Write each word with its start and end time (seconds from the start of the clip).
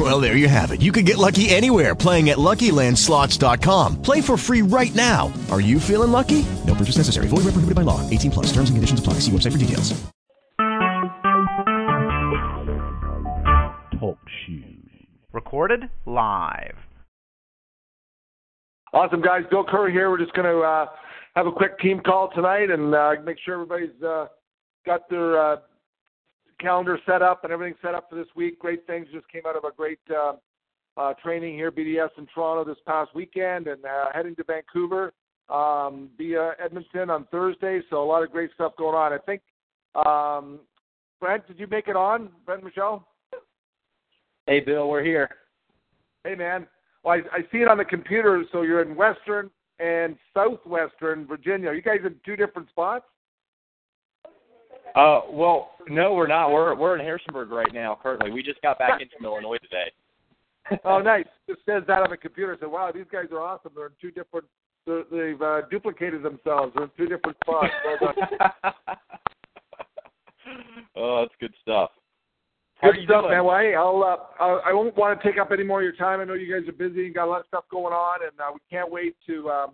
Well, 0.00 0.18
there 0.18 0.34
you 0.34 0.48
have 0.48 0.70
it. 0.70 0.80
You 0.80 0.92
can 0.92 1.04
get 1.04 1.18
lucky 1.18 1.50
anywhere 1.50 1.94
playing 1.94 2.30
at 2.30 2.38
LuckyLandSlots.com. 2.38 4.00
Play 4.00 4.22
for 4.22 4.38
free 4.38 4.62
right 4.62 4.94
now. 4.94 5.30
Are 5.50 5.60
you 5.60 5.78
feeling 5.78 6.10
lucky? 6.10 6.46
No 6.66 6.74
purchase 6.74 6.96
necessary. 6.96 7.28
Void 7.28 7.44
where 7.44 7.52
prohibited 7.52 7.74
by 7.74 7.82
law. 7.82 8.00
18 8.08 8.30
plus. 8.30 8.46
Terms 8.46 8.70
and 8.70 8.78
conditions 8.78 8.98
apply. 8.98 9.14
See 9.20 9.30
website 9.30 9.52
for 9.52 9.58
details. 9.58 9.92
Talk 14.00 14.16
shoes. 14.46 14.64
Recorded 15.34 15.90
live. 16.06 16.76
Awesome, 18.94 19.20
guys. 19.20 19.42
Bill 19.50 19.64
Kerr 19.64 19.90
here. 19.90 20.08
We're 20.08 20.18
just 20.18 20.32
going 20.32 20.46
to 20.46 20.62
uh, 20.62 20.86
have 21.36 21.46
a 21.46 21.52
quick 21.52 21.78
team 21.78 22.00
call 22.00 22.30
tonight 22.34 22.70
and 22.70 22.94
uh, 22.94 23.16
make 23.22 23.36
sure 23.44 23.52
everybody's 23.52 24.02
uh, 24.02 24.28
got 24.86 25.10
their 25.10 25.38
uh, 25.38 25.56
calendar 26.60 26.98
set 27.06 27.22
up 27.22 27.44
and 27.44 27.52
everything 27.52 27.74
set 27.82 27.94
up 27.94 28.10
for 28.10 28.16
this 28.16 28.28
week. 28.36 28.58
Great 28.58 28.86
things 28.86 29.06
just 29.12 29.28
came 29.28 29.42
out 29.46 29.56
of 29.56 29.64
a 29.64 29.72
great 29.76 29.98
uh, 30.14 30.34
uh, 30.96 31.14
training 31.14 31.54
here, 31.54 31.70
BDS 31.70 32.10
in 32.18 32.26
Toronto 32.32 32.64
this 32.64 32.80
past 32.86 33.14
weekend, 33.14 33.66
and 33.66 33.84
uh, 33.84 34.06
heading 34.12 34.36
to 34.36 34.44
Vancouver 34.44 35.12
um, 35.48 36.10
via 36.16 36.52
Edmonton 36.62 37.10
on 37.10 37.26
Thursday. 37.30 37.80
So 37.90 38.02
a 38.02 38.06
lot 38.06 38.22
of 38.22 38.30
great 38.30 38.50
stuff 38.54 38.72
going 38.76 38.94
on. 38.94 39.12
I 39.12 39.18
think, 39.18 39.42
um, 40.06 40.60
Brent, 41.20 41.46
did 41.46 41.58
you 41.58 41.66
make 41.66 41.88
it 41.88 41.96
on? 41.96 42.30
Brent 42.46 42.64
Michelle? 42.64 43.06
Hey, 44.46 44.60
Bill, 44.60 44.88
we're 44.88 45.04
here. 45.04 45.28
Hey, 46.24 46.34
man. 46.34 46.66
Well, 47.02 47.14
I, 47.32 47.38
I 47.38 47.40
see 47.52 47.58
it 47.58 47.68
on 47.68 47.78
the 47.78 47.84
computer. 47.84 48.44
So 48.52 48.62
you're 48.62 48.82
in 48.82 48.94
Western 48.94 49.50
and 49.78 50.16
Southwestern 50.34 51.26
Virginia. 51.26 51.68
Are 51.68 51.74
you 51.74 51.82
guys 51.82 52.00
in 52.04 52.14
two 52.24 52.36
different 52.36 52.68
spots? 52.68 53.04
Uh, 54.94 55.20
well, 55.30 55.72
no, 55.88 56.14
we're 56.14 56.26
not. 56.26 56.50
We're 56.50 56.74
we're 56.74 56.96
in 56.98 57.04
Harrisonburg 57.04 57.50
right 57.50 57.72
now. 57.72 57.98
Currently, 58.02 58.30
we 58.30 58.42
just 58.42 58.60
got 58.62 58.78
back 58.78 59.00
in 59.00 59.08
from 59.16 59.24
Illinois 59.26 59.58
today. 59.58 59.90
oh, 60.84 61.00
nice. 61.00 61.26
It 61.48 61.58
says 61.66 61.82
that 61.86 62.02
on 62.02 62.10
the 62.10 62.16
computer. 62.16 62.56
Said, 62.60 62.70
"Wow, 62.70 62.90
these 62.94 63.06
guys 63.10 63.26
are 63.32 63.40
awesome. 63.40 63.72
They're 63.74 63.86
in 63.86 63.92
two 64.00 64.10
different. 64.10 64.46
They're, 64.86 65.04
they've 65.10 65.40
uh, 65.40 65.62
duplicated 65.70 66.22
themselves. 66.22 66.72
They're 66.74 66.84
in 66.84 66.90
two 66.96 67.06
different 67.06 67.36
spots." 67.44 67.72
oh, 70.96 71.20
that's 71.22 71.34
good 71.40 71.54
stuff. 71.62 71.90
How 72.80 72.92
Good 72.92 73.04
stuff, 73.04 73.24
man. 73.28 73.44
Well, 73.44 73.58
hey, 73.58 73.74
I'll, 73.74 74.02
uh, 74.02 74.42
uh, 74.42 74.60
I 74.64 74.72
won't 74.72 74.96
want 74.96 75.20
to 75.20 75.26
take 75.28 75.38
up 75.38 75.50
any 75.52 75.64
more 75.64 75.80
of 75.80 75.84
your 75.84 75.92
time. 75.92 76.20
I 76.20 76.24
know 76.24 76.32
you 76.32 76.50
guys 76.50 76.66
are 76.66 76.72
busy 76.72 77.04
and 77.04 77.14
got 77.14 77.26
a 77.26 77.30
lot 77.30 77.40
of 77.40 77.46
stuff 77.46 77.64
going 77.70 77.92
on, 77.92 78.20
and 78.22 78.32
uh, 78.40 78.52
we 78.54 78.60
can't 78.70 78.90
wait 78.90 79.16
to 79.26 79.50
um, 79.50 79.70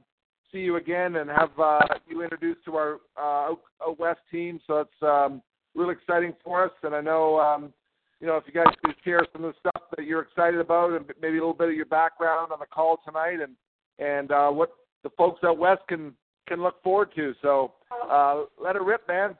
see 0.57 0.63
you 0.63 0.77
again 0.77 1.17
and 1.17 1.29
have 1.29 1.51
uh, 1.59 1.81
you 2.09 2.23
introduced 2.23 2.65
to 2.65 2.77
our 2.77 2.99
uh, 3.21 3.55
West 3.99 4.21
team. 4.31 4.59
So 4.67 4.81
it's 4.81 5.03
um, 5.03 5.43
really 5.75 5.93
exciting 5.93 6.35
for 6.43 6.65
us, 6.65 6.73
and 6.83 6.95
I 6.95 7.01
know 7.01 7.39
um, 7.39 7.73
you 8.21 8.27
know 8.27 8.37
if 8.37 8.45
you 8.47 8.53
guys 8.53 8.75
could 8.85 8.95
share 9.05 9.21
some 9.33 9.45
of 9.45 9.53
the 9.53 9.59
stuff 9.69 9.83
that 9.97 10.07
you're 10.07 10.23
excited 10.23 10.61
about, 10.61 10.93
and 10.93 11.05
maybe 11.21 11.37
a 11.37 11.41
little 11.41 11.55
bit 11.55 11.69
of 11.69 11.75
your 11.75 11.87
background 11.87 12.53
on 12.53 12.59
the 12.59 12.67
call 12.67 12.99
tonight, 13.05 13.39
and 13.41 13.55
and 13.99 14.33
uh, 14.33 14.51
what 14.51 14.71
the 15.03 15.11
folks 15.11 15.41
out 15.45 15.59
West 15.59 15.83
can 15.89 16.15
can 16.49 16.63
look 16.63 16.83
forward 16.83 17.11
to. 17.17 17.35
So 17.43 17.75
uh, 18.11 18.45
let 18.63 18.77
it 18.77 18.83
rip, 18.83 19.07
man. 19.09 19.37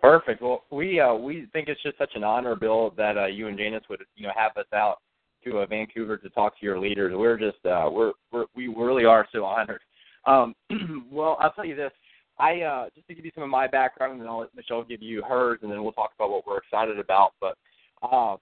Perfect. 0.00 0.42
Well, 0.42 0.64
we 0.70 0.98
uh, 1.00 1.14
we 1.14 1.46
think 1.52 1.68
it's 1.68 1.82
just 1.82 1.98
such 1.98 2.12
an 2.14 2.24
honor, 2.24 2.56
Bill, 2.56 2.92
that 2.96 3.16
uh, 3.16 3.26
you 3.26 3.46
and 3.46 3.56
Janice 3.56 3.84
would 3.88 4.00
you 4.16 4.26
know 4.26 4.32
have 4.36 4.56
us 4.56 4.66
out 4.74 4.98
to 5.44 5.58
uh, 5.58 5.66
Vancouver 5.66 6.16
to 6.16 6.28
talk 6.30 6.58
to 6.58 6.66
your 6.66 6.78
leaders. 6.78 7.12
We're 7.16 7.38
just 7.38 7.64
uh, 7.64 7.88
we're, 7.90 8.12
we're 8.32 8.46
we 8.54 8.68
really 8.68 9.04
are 9.04 9.26
so 9.32 9.44
honored. 9.44 9.80
Um, 10.26 10.54
well, 11.10 11.36
I'll 11.40 11.52
tell 11.52 11.64
you 11.64 11.76
this. 11.76 11.92
I 12.38 12.60
uh, 12.60 12.86
just 12.94 13.08
to 13.08 13.14
give 13.14 13.24
you 13.24 13.32
some 13.34 13.44
of 13.44 13.50
my 13.50 13.66
background, 13.66 14.12
and 14.12 14.20
then 14.20 14.28
I'll 14.28 14.40
let 14.40 14.54
Michelle 14.54 14.84
give 14.84 15.02
you 15.02 15.22
hers, 15.22 15.58
and 15.62 15.70
then 15.70 15.82
we'll 15.82 15.92
talk 15.92 16.12
about 16.16 16.30
what 16.30 16.46
we're 16.46 16.58
excited 16.58 16.98
about. 16.98 17.32
But 17.40 17.56
uh, 18.02 18.36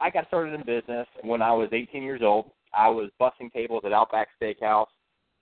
I 0.00 0.10
got 0.12 0.26
started 0.28 0.54
in 0.54 0.66
business 0.66 1.06
when 1.22 1.40
I 1.40 1.52
was 1.52 1.68
18 1.72 2.02
years 2.02 2.20
old. 2.22 2.50
I 2.74 2.88
was 2.88 3.10
bussing 3.20 3.52
tables 3.52 3.82
at 3.84 3.92
Outback 3.92 4.28
Steakhouse, 4.40 4.86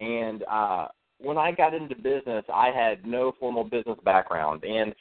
and 0.00 0.44
uh, 0.50 0.88
when 1.19 1.38
I 1.38 1.53
got 1.53 1.75
into 1.75 1.94
business, 1.94 2.44
I 2.53 2.71
had 2.71 3.06
no 3.06 3.32
formal 3.38 3.65
business 3.65 3.99
background, 4.05 4.65
and 4.65 4.94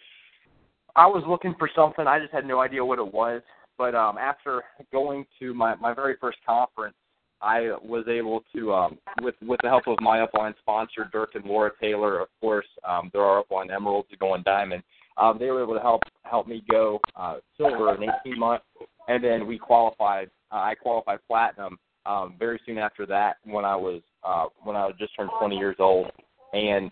I 0.95 1.05
was 1.07 1.23
looking 1.27 1.55
for 1.57 1.69
something. 1.75 2.07
I 2.07 2.19
just 2.19 2.33
had 2.33 2.45
no 2.45 2.59
idea 2.59 2.83
what 2.83 2.99
it 2.99 3.13
was. 3.13 3.41
But 3.79 3.95
um, 3.95 4.17
after 4.17 4.61
going 4.91 5.25
to 5.39 5.53
my 5.53 5.73
my 5.75 5.93
very 5.93 6.17
first 6.19 6.37
conference, 6.45 6.95
I 7.41 7.71
was 7.81 8.05
able 8.09 8.43
to, 8.53 8.73
um, 8.73 8.97
with 9.21 9.35
with 9.41 9.59
the 9.63 9.69
help 9.69 9.87
of 9.87 9.97
my 10.01 10.19
upline 10.19 10.53
sponsor, 10.59 11.09
Dirk 11.13 11.35
and 11.35 11.45
Laura 11.45 11.71
Taylor, 11.81 12.19
of 12.19 12.27
course, 12.41 12.67
um, 12.85 13.09
there 13.13 13.23
are 13.23 13.41
upline 13.41 13.73
emeralds 13.73 14.09
to 14.09 14.17
go 14.17 14.33
on 14.33 14.43
diamond. 14.43 14.83
Um, 15.17 15.37
they 15.39 15.49
were 15.49 15.63
able 15.63 15.75
to 15.75 15.79
help 15.79 16.01
help 16.23 16.45
me 16.45 16.61
go 16.69 16.99
uh, 17.15 17.37
silver 17.55 17.95
in 17.95 18.09
18 18.25 18.37
months, 18.37 18.65
and 19.07 19.23
then 19.23 19.47
we 19.47 19.57
qualified. 19.57 20.29
Uh, 20.51 20.55
I 20.55 20.75
qualified 20.75 21.19
platinum 21.25 21.79
um, 22.05 22.35
very 22.37 22.59
soon 22.65 22.79
after 22.79 23.05
that 23.05 23.37
when 23.45 23.63
I 23.63 23.77
was 23.77 24.01
uh, 24.25 24.47
when 24.61 24.75
I 24.75 24.85
was 24.85 24.95
just 24.99 25.15
turned 25.15 25.29
20 25.39 25.55
years 25.55 25.77
old, 25.79 26.11
and 26.51 26.91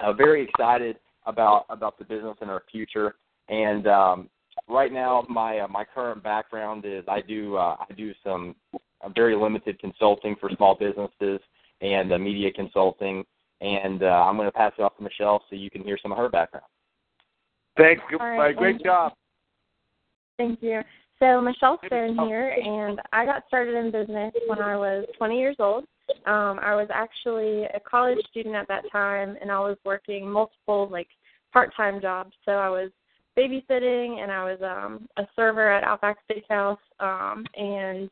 uh, 0.00 0.12
very 0.12 0.44
excited 0.44 0.98
about 1.26 1.64
about 1.68 1.98
the 1.98 2.04
business 2.04 2.36
and 2.40 2.48
our 2.48 2.62
future. 2.70 3.16
And 3.48 3.88
um, 3.88 4.28
right 4.72 4.92
now, 4.92 5.24
my 5.28 5.60
uh, 5.60 5.68
my 5.68 5.84
current 5.84 6.22
background 6.22 6.84
is 6.86 7.04
I 7.08 7.20
do 7.20 7.56
uh, 7.56 7.76
I 7.78 7.92
do 7.94 8.12
some 8.24 8.54
uh, 8.74 9.08
very 9.14 9.36
limited 9.36 9.78
consulting 9.78 10.36
for 10.40 10.50
small 10.56 10.74
businesses 10.74 11.40
and 11.80 12.12
uh, 12.12 12.18
media 12.18 12.50
consulting. 12.52 13.24
And 13.60 14.02
uh, 14.02 14.06
I'm 14.06 14.36
going 14.36 14.48
to 14.48 14.52
pass 14.52 14.72
it 14.76 14.82
off 14.82 14.96
to 14.96 15.04
Michelle 15.04 15.42
so 15.48 15.54
you 15.54 15.70
can 15.70 15.82
hear 15.82 15.96
some 16.02 16.10
of 16.10 16.18
her 16.18 16.28
background. 16.28 16.66
Thanks. 17.76 18.02
All 18.18 18.26
right, 18.26 18.56
Great 18.56 18.74
thank 18.74 18.84
job. 18.84 19.12
Thank 20.36 20.62
you. 20.62 20.80
So 21.20 21.40
Michelle 21.40 21.78
Stern 21.86 22.18
here, 22.26 22.50
and 22.50 23.00
I 23.12 23.24
got 23.24 23.44
started 23.46 23.76
in 23.76 23.92
business 23.92 24.32
when 24.48 24.58
I 24.58 24.76
was 24.76 25.06
20 25.16 25.38
years 25.38 25.54
old. 25.60 25.84
Um, 26.26 26.58
I 26.60 26.74
was 26.74 26.88
actually 26.92 27.62
a 27.64 27.80
college 27.88 28.18
student 28.28 28.56
at 28.56 28.66
that 28.66 28.82
time, 28.90 29.36
and 29.40 29.50
I 29.50 29.60
was 29.60 29.76
working 29.84 30.28
multiple 30.28 30.88
like 30.90 31.06
part-time 31.52 32.00
jobs. 32.00 32.32
So 32.44 32.52
I 32.52 32.68
was 32.68 32.90
babysitting, 33.38 34.22
and 34.22 34.30
I 34.30 34.44
was 34.44 34.58
um, 34.62 35.08
a 35.16 35.26
server 35.34 35.70
at 35.70 35.84
Outback 35.84 36.18
Steakhouse, 36.28 36.78
um, 37.00 37.44
and 37.56 38.10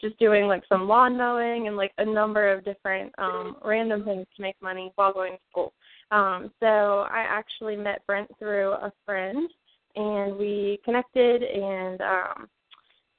just 0.00 0.18
doing 0.18 0.46
like 0.46 0.62
some 0.68 0.88
lawn 0.88 1.16
mowing 1.16 1.66
and 1.66 1.76
like 1.76 1.92
a 1.98 2.04
number 2.04 2.52
of 2.52 2.64
different 2.64 3.12
um, 3.18 3.56
random 3.64 4.04
things 4.04 4.26
to 4.36 4.42
make 4.42 4.56
money 4.60 4.92
while 4.96 5.12
going 5.12 5.32
to 5.32 5.38
school. 5.50 5.72
Um, 6.10 6.50
so 6.60 7.06
I 7.10 7.24
actually 7.28 7.76
met 7.76 8.04
Brent 8.06 8.30
through 8.38 8.72
a 8.72 8.92
friend 9.06 9.48
and 9.96 10.36
we 10.36 10.80
connected 10.84 11.42
and 11.42 12.00
um 12.00 12.48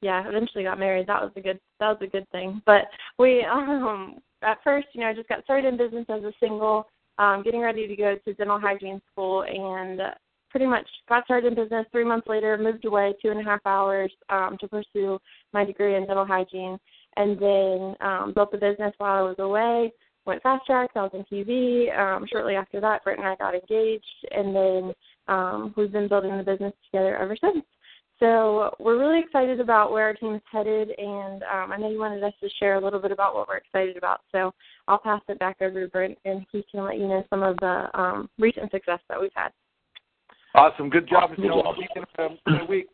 yeah 0.01 0.27
eventually 0.27 0.63
got 0.63 0.79
married 0.79 1.07
that 1.07 1.21
was 1.21 1.31
a 1.35 1.41
good 1.41 1.59
that 1.79 1.87
was 1.87 1.97
a 2.01 2.07
good 2.07 2.29
thing 2.31 2.61
but 2.65 2.87
we 3.17 3.43
um 3.45 4.17
at 4.41 4.57
first 4.63 4.87
you 4.93 5.01
know 5.01 5.07
i 5.07 5.13
just 5.13 5.29
got 5.29 5.43
started 5.43 5.67
in 5.67 5.77
business 5.77 6.05
as 6.09 6.23
a 6.23 6.33
single 6.39 6.87
um 7.17 7.41
getting 7.43 7.61
ready 7.61 7.87
to 7.87 7.95
go 7.95 8.15
to 8.25 8.33
dental 8.33 8.59
hygiene 8.59 9.01
school 9.11 9.43
and 9.43 10.01
pretty 10.49 10.65
much 10.65 10.87
got 11.09 11.25
started 11.25 11.47
in 11.47 11.63
business 11.63 11.85
three 11.91 12.05
months 12.05 12.27
later 12.27 12.57
moved 12.57 12.85
away 12.85 13.13
two 13.21 13.31
and 13.31 13.39
a 13.39 13.43
half 13.43 13.59
hours 13.65 14.11
um 14.29 14.57
to 14.59 14.67
pursue 14.67 15.19
my 15.53 15.65
degree 15.65 15.95
in 15.95 16.05
dental 16.05 16.25
hygiene 16.25 16.77
and 17.17 17.39
then 17.39 17.95
um 18.01 18.31
built 18.33 18.51
the 18.51 18.57
business 18.57 18.93
while 18.97 19.17
i 19.17 19.21
was 19.21 19.35
away 19.39 19.91
went 20.25 20.41
fast 20.41 20.65
track 20.65 20.89
i 20.95 21.01
was 21.01 21.11
in 21.13 21.23
tv 21.25 21.97
um 21.97 22.25
shortly 22.31 22.55
after 22.55 22.79
that 22.79 23.03
brent 23.03 23.19
and 23.19 23.27
i 23.27 23.35
got 23.35 23.53
engaged 23.53 24.05
and 24.31 24.55
then 24.55 24.93
um, 25.27 25.73
we've 25.75 25.91
been 25.91 26.07
building 26.07 26.37
the 26.37 26.43
business 26.43 26.73
together 26.85 27.17
ever 27.17 27.35
since. 27.35 27.65
So 28.19 28.73
we're 28.79 28.99
really 28.99 29.19
excited 29.19 29.59
about 29.59 29.91
where 29.91 30.05
our 30.05 30.13
team 30.13 30.35
is 30.35 30.41
headed, 30.49 30.89
and 30.97 31.43
um, 31.43 31.71
I 31.73 31.77
know 31.77 31.91
you 31.91 31.99
wanted 31.99 32.23
us 32.23 32.33
to 32.41 32.49
share 32.59 32.75
a 32.75 32.83
little 32.83 32.99
bit 32.99 33.11
about 33.11 33.35
what 33.35 33.47
we're 33.49 33.57
excited 33.57 33.97
about. 33.97 34.21
So 34.31 34.53
I'll 34.87 34.99
pass 34.99 35.21
it 35.27 35.37
back 35.37 35.57
over 35.61 35.83
to 35.83 35.91
Brent, 35.91 36.17
and 36.23 36.45
he 36.51 36.63
can 36.71 36.85
let 36.85 36.97
you 36.97 37.07
know 37.07 37.25
some 37.29 37.43
of 37.43 37.57
the 37.57 37.89
um, 37.93 38.29
recent 38.39 38.71
success 38.71 38.99
that 39.09 39.19
we've 39.19 39.31
had. 39.35 39.49
Awesome. 40.55 40.89
Good 40.89 41.07
job, 41.09 41.31
Good 41.31 41.39
Michelle. 41.39 41.63
job. 41.63 41.75
Week 41.77 41.89
um, 42.19 42.67
week. 42.69 42.87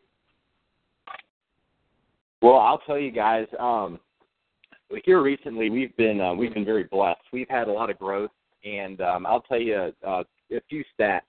Well, 2.40 2.56
I'll 2.56 2.78
tell 2.78 2.98
you 2.98 3.12
guys. 3.12 3.46
Um, 3.58 4.00
here 5.04 5.22
recently, 5.22 5.70
we've 5.70 5.96
been 5.96 6.20
uh, 6.20 6.34
we've 6.34 6.52
been 6.52 6.64
very 6.64 6.84
blessed. 6.84 7.20
We've 7.32 7.48
had 7.48 7.68
a 7.68 7.72
lot 7.72 7.88
of 7.88 7.98
growth, 7.98 8.30
and 8.64 9.00
um, 9.00 9.26
I'll 9.26 9.42
tell 9.42 9.60
you 9.60 9.92
uh, 10.06 10.24
a 10.50 10.60
few 10.68 10.84
stats. 10.98 11.20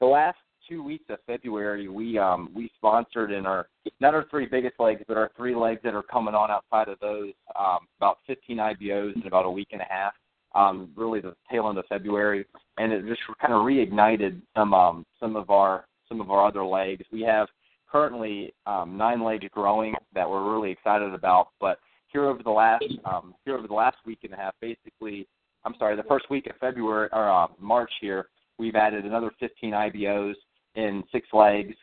The 0.00 0.06
last 0.06 0.38
two 0.68 0.84
weeks 0.84 1.04
of 1.08 1.18
February, 1.26 1.88
we 1.88 2.16
um, 2.16 2.50
we 2.54 2.70
sponsored 2.76 3.32
in 3.32 3.44
our 3.44 3.68
not 4.00 4.14
our 4.14 4.24
three 4.30 4.46
biggest 4.46 4.78
legs, 4.78 5.02
but 5.08 5.16
our 5.16 5.32
three 5.36 5.54
legs 5.54 5.80
that 5.82 5.94
are 5.94 6.02
coming 6.04 6.34
on 6.34 6.50
outside 6.50 6.88
of 6.88 7.00
those, 7.00 7.32
um, 7.58 7.78
about 7.98 8.18
15 8.28 8.56
IBOs 8.56 9.16
in 9.20 9.26
about 9.26 9.46
a 9.46 9.50
week 9.50 9.68
and 9.72 9.80
a 9.80 9.86
half. 9.88 10.12
Um, 10.54 10.90
really 10.96 11.20
the 11.20 11.34
tail 11.50 11.68
end 11.68 11.78
of 11.78 11.86
February, 11.88 12.44
and 12.78 12.92
it 12.92 13.06
just 13.06 13.20
kind 13.40 13.52
of 13.52 13.62
reignited 13.62 14.40
some 14.56 14.74
um, 14.74 15.06
some 15.20 15.36
of 15.36 15.50
our 15.50 15.86
some 16.08 16.20
of 16.20 16.30
our 16.30 16.46
other 16.46 16.64
legs. 16.64 17.04
We 17.12 17.22
have 17.22 17.48
currently 17.90 18.54
um, 18.66 18.96
nine 18.96 19.22
legs 19.22 19.44
growing 19.52 19.94
that 20.14 20.28
we're 20.28 20.52
really 20.52 20.70
excited 20.70 21.14
about, 21.14 21.48
but 21.60 21.78
here 22.08 22.26
over 22.26 22.42
the 22.42 22.50
last 22.50 22.84
um, 23.04 23.34
here 23.44 23.56
over 23.56 23.66
the 23.66 23.74
last 23.74 23.96
week 24.06 24.20
and 24.24 24.32
a 24.32 24.36
half, 24.36 24.54
basically, 24.60 25.26
I'm 25.64 25.74
sorry, 25.78 25.96
the 25.96 26.02
first 26.04 26.30
week 26.30 26.46
of 26.46 26.56
February 26.56 27.08
or 27.12 27.30
uh, 27.30 27.46
March 27.58 27.90
here, 28.00 28.28
we've 28.58 28.76
added 28.76 29.04
another 29.04 29.30
15 29.40 29.72
IBOs 29.72 30.34
in 30.74 31.02
six 31.12 31.28
legs, 31.32 31.74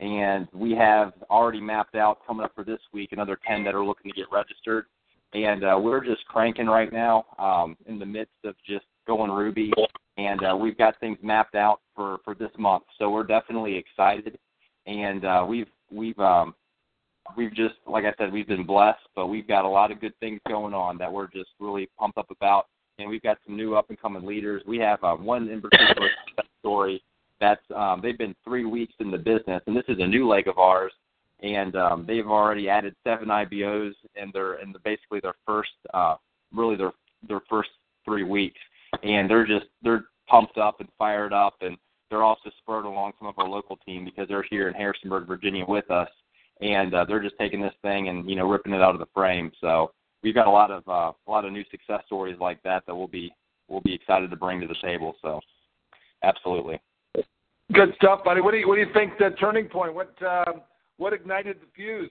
and 0.00 0.48
we 0.52 0.72
have 0.72 1.12
already 1.30 1.60
mapped 1.60 1.94
out 1.94 2.18
coming 2.26 2.44
up 2.44 2.52
for 2.54 2.64
this 2.64 2.80
week 2.92 3.12
another 3.12 3.38
10 3.46 3.64
that 3.64 3.74
are 3.74 3.84
looking 3.84 4.10
to 4.10 4.16
get 4.16 4.26
registered 4.32 4.86
and 5.34 5.64
uh, 5.64 5.78
we're 5.80 6.04
just 6.04 6.24
cranking 6.26 6.66
right 6.66 6.92
now 6.92 7.24
um, 7.38 7.76
in 7.86 7.98
the 7.98 8.06
midst 8.06 8.34
of 8.44 8.54
just 8.66 8.84
going 9.06 9.30
Ruby, 9.30 9.72
and 10.16 10.42
uh, 10.44 10.56
we've 10.56 10.76
got 10.78 10.98
things 11.00 11.18
mapped 11.22 11.54
out 11.54 11.80
for 11.94 12.18
for 12.24 12.34
this 12.34 12.50
month. 12.58 12.84
So 12.98 13.10
we're 13.10 13.24
definitely 13.24 13.76
excited, 13.76 14.38
and 14.86 15.24
uh, 15.24 15.44
we've 15.48 15.68
we've 15.90 16.18
um, 16.18 16.54
we've 17.36 17.54
just 17.54 17.74
like 17.86 18.04
I 18.04 18.14
said, 18.18 18.32
we've 18.32 18.48
been 18.48 18.66
blessed, 18.66 19.02
but 19.14 19.26
we've 19.26 19.48
got 19.48 19.64
a 19.64 19.68
lot 19.68 19.90
of 19.90 20.00
good 20.00 20.18
things 20.20 20.40
going 20.48 20.74
on 20.74 20.98
that 20.98 21.12
we're 21.12 21.28
just 21.28 21.50
really 21.60 21.88
pumped 21.98 22.18
up 22.18 22.30
about, 22.30 22.66
and 22.98 23.08
we've 23.08 23.22
got 23.22 23.38
some 23.46 23.56
new 23.56 23.74
up 23.74 23.90
and 23.90 24.00
coming 24.00 24.24
leaders. 24.24 24.62
We 24.66 24.78
have 24.78 25.02
uh, 25.02 25.14
one 25.14 25.48
in 25.48 25.60
particular 25.60 26.08
story 26.60 27.02
that's 27.40 27.62
um, 27.74 28.00
they've 28.02 28.18
been 28.18 28.34
three 28.44 28.64
weeks 28.64 28.94
in 29.00 29.10
the 29.10 29.18
business, 29.18 29.62
and 29.66 29.76
this 29.76 29.84
is 29.88 29.98
a 30.00 30.06
new 30.06 30.28
leg 30.28 30.48
of 30.48 30.58
ours 30.58 30.92
and 31.42 31.76
um, 31.76 32.04
they've 32.06 32.26
already 32.26 32.68
added 32.68 32.94
seven 33.04 33.28
IBOs 33.28 33.92
in 34.16 34.30
their 34.32 34.54
in 34.54 34.72
the, 34.72 34.78
basically 34.80 35.20
their 35.20 35.34
first 35.46 35.70
uh, 35.94 36.16
really 36.52 36.76
their 36.76 36.92
their 37.28 37.40
first 37.48 37.70
three 38.04 38.24
weeks, 38.24 38.60
and 39.02 39.28
they're 39.30 39.46
just 39.46 39.66
they're 39.82 40.04
pumped 40.28 40.58
up 40.58 40.80
and 40.80 40.88
fired 40.98 41.32
up, 41.32 41.54
and 41.60 41.76
they're 42.10 42.22
also 42.22 42.50
spurred 42.58 42.84
along 42.84 43.12
some 43.18 43.28
of 43.28 43.38
our 43.38 43.48
local 43.48 43.76
team 43.86 44.04
because 44.04 44.28
they're 44.28 44.44
here 44.50 44.68
in 44.68 44.74
Harrisonburg, 44.74 45.26
Virginia, 45.26 45.64
with 45.66 45.90
us, 45.90 46.08
and 46.60 46.94
uh, 46.94 47.04
they're 47.04 47.22
just 47.22 47.38
taking 47.38 47.60
this 47.60 47.74
thing 47.82 48.08
and 48.08 48.28
you 48.28 48.36
know 48.36 48.48
ripping 48.48 48.72
it 48.72 48.82
out 48.82 48.94
of 48.94 49.00
the 49.00 49.08
frame. 49.14 49.52
So 49.60 49.92
we've 50.22 50.34
got 50.34 50.46
a 50.46 50.50
lot 50.50 50.70
of 50.70 50.86
uh, 50.88 51.12
a 51.26 51.30
lot 51.30 51.44
of 51.44 51.52
new 51.52 51.64
success 51.70 52.02
stories 52.06 52.36
like 52.40 52.62
that 52.62 52.84
that 52.86 52.94
we'll 52.94 53.08
be 53.08 53.32
we'll 53.68 53.80
be 53.80 53.94
excited 53.94 54.30
to 54.30 54.36
bring 54.36 54.60
to 54.60 54.66
the 54.66 54.76
table. 54.82 55.14
So 55.22 55.40
absolutely. 56.22 56.80
Good 57.72 57.94
stuff, 57.96 58.24
buddy. 58.24 58.40
What 58.40 58.52
do 58.52 58.58
you 58.58 58.68
what 58.68 58.76
do 58.76 58.80
you 58.80 58.92
think 58.94 59.18
the 59.18 59.30
turning 59.38 59.66
point? 59.66 59.94
What 59.94 60.14
um, 60.22 60.62
what 60.98 61.12
ignited 61.12 61.56
the 61.60 61.66
fuse? 61.74 62.10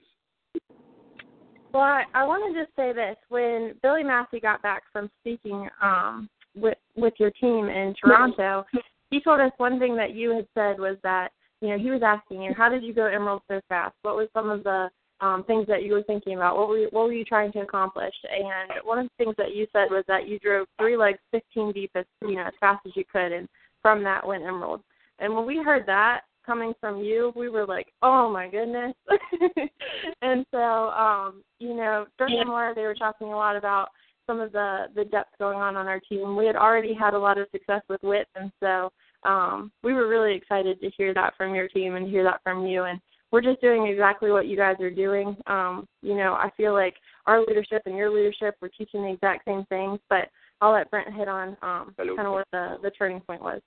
Well, 1.72 1.82
I, 1.82 2.04
I 2.14 2.24
want 2.24 2.52
to 2.52 2.60
just 2.60 2.74
say 2.74 2.92
this: 2.92 3.16
when 3.28 3.74
Billy 3.82 4.02
Massey 4.02 4.40
got 4.40 4.62
back 4.62 4.82
from 4.92 5.10
speaking 5.20 5.68
um, 5.82 6.28
with 6.56 6.78
with 6.96 7.14
your 7.18 7.30
team 7.30 7.66
in 7.66 7.94
Toronto, 8.02 8.64
he 9.10 9.20
told 9.20 9.40
us 9.40 9.52
one 9.58 9.78
thing 9.78 9.94
that 9.96 10.14
you 10.14 10.34
had 10.34 10.46
said 10.54 10.80
was 10.80 10.96
that 11.02 11.28
you 11.60 11.68
know 11.68 11.78
he 11.78 11.90
was 11.90 12.02
asking 12.02 12.42
you, 12.42 12.54
how 12.56 12.68
did 12.68 12.82
you 12.82 12.94
go 12.94 13.06
Emerald 13.06 13.42
so 13.48 13.60
fast? 13.68 13.94
What 14.02 14.16
was 14.16 14.28
some 14.32 14.50
of 14.50 14.64
the 14.64 14.88
um, 15.20 15.44
things 15.44 15.66
that 15.66 15.82
you 15.82 15.92
were 15.92 16.02
thinking 16.04 16.34
about? 16.34 16.56
What 16.56 16.68
were 16.68 16.78
you, 16.78 16.88
what 16.90 17.06
were 17.06 17.12
you 17.12 17.24
trying 17.24 17.52
to 17.52 17.60
accomplish? 17.60 18.14
And 18.30 18.80
one 18.84 18.98
of 18.98 19.06
the 19.06 19.24
things 19.24 19.34
that 19.36 19.54
you 19.54 19.66
said 19.72 19.88
was 19.90 20.04
that 20.08 20.26
you 20.26 20.38
drove 20.38 20.66
three 20.78 20.96
legs 20.96 21.18
15 21.32 21.72
deep 21.72 21.90
as 21.94 22.04
you 22.22 22.36
know 22.36 22.46
as 22.46 22.54
fast 22.60 22.86
as 22.86 22.92
you 22.96 23.04
could, 23.10 23.32
and 23.32 23.48
from 23.82 24.02
that 24.04 24.26
went 24.26 24.44
Emerald. 24.44 24.80
And 25.18 25.34
when 25.34 25.46
we 25.46 25.62
heard 25.62 25.84
that, 25.86 26.22
coming 26.48 26.72
from 26.80 27.02
you, 27.02 27.32
we 27.36 27.50
were 27.50 27.66
like, 27.66 27.88
oh 28.02 28.32
my 28.32 28.48
goodness. 28.48 28.94
and 30.22 30.46
so, 30.50 30.58
um, 30.58 31.44
you 31.58 31.74
know, 31.74 32.06
Dirk 32.18 32.30
and 32.30 32.48
Laura, 32.48 32.74
they 32.74 32.82
were 32.82 32.94
talking 32.94 33.28
a 33.28 33.36
lot 33.36 33.54
about 33.54 33.88
some 34.26 34.40
of 34.40 34.52
the 34.52 34.86
the 34.94 35.04
depth 35.04 35.30
going 35.38 35.58
on 35.58 35.76
on 35.76 35.86
our 35.86 36.00
team. 36.00 36.36
We 36.36 36.46
had 36.46 36.56
already 36.56 36.94
had 36.94 37.14
a 37.14 37.18
lot 37.18 37.38
of 37.38 37.48
success 37.52 37.82
with 37.88 38.00
wit, 38.02 38.26
and 38.34 38.50
so 38.60 38.90
um, 39.24 39.70
we 39.82 39.92
were 39.92 40.08
really 40.08 40.34
excited 40.34 40.80
to 40.80 40.90
hear 40.96 41.12
that 41.14 41.34
from 41.36 41.54
your 41.54 41.68
team 41.68 41.96
and 41.96 42.08
hear 42.08 42.24
that 42.24 42.40
from 42.42 42.66
you. 42.66 42.84
And 42.84 42.98
we're 43.30 43.42
just 43.42 43.60
doing 43.60 43.86
exactly 43.86 44.30
what 44.30 44.46
you 44.46 44.56
guys 44.56 44.76
are 44.80 44.90
doing. 44.90 45.36
Um, 45.46 45.86
you 46.02 46.16
know, 46.16 46.32
I 46.32 46.50
feel 46.56 46.72
like 46.72 46.94
our 47.26 47.44
leadership 47.44 47.82
and 47.84 47.96
your 47.96 48.10
leadership, 48.10 48.56
we're 48.60 48.68
teaching 48.68 49.02
the 49.02 49.12
exact 49.12 49.44
same 49.46 49.64
things, 49.68 49.98
but 50.08 50.28
I'll 50.60 50.72
let 50.72 50.90
Brent 50.90 51.14
hit 51.14 51.28
on 51.28 51.56
um, 51.62 51.94
kind 51.98 52.26
of 52.26 52.32
what 52.32 52.46
the 52.52 52.76
the 52.82 52.90
turning 52.90 53.20
point 53.20 53.42
was. 53.42 53.60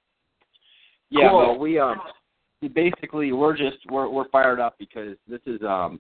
Yeah, 1.10 1.30
cool. 1.30 1.38
well, 1.38 1.58
we 1.60 1.78
um 1.80 2.00
basically 2.70 3.32
we're 3.32 3.58
just 3.58 3.78
we're 3.90 4.10
we're 4.10 4.30
fired 4.30 4.60
up 4.60 4.76
because 4.78 5.18
this 5.28 5.42
is 5.46 5.62
um 5.64 6.00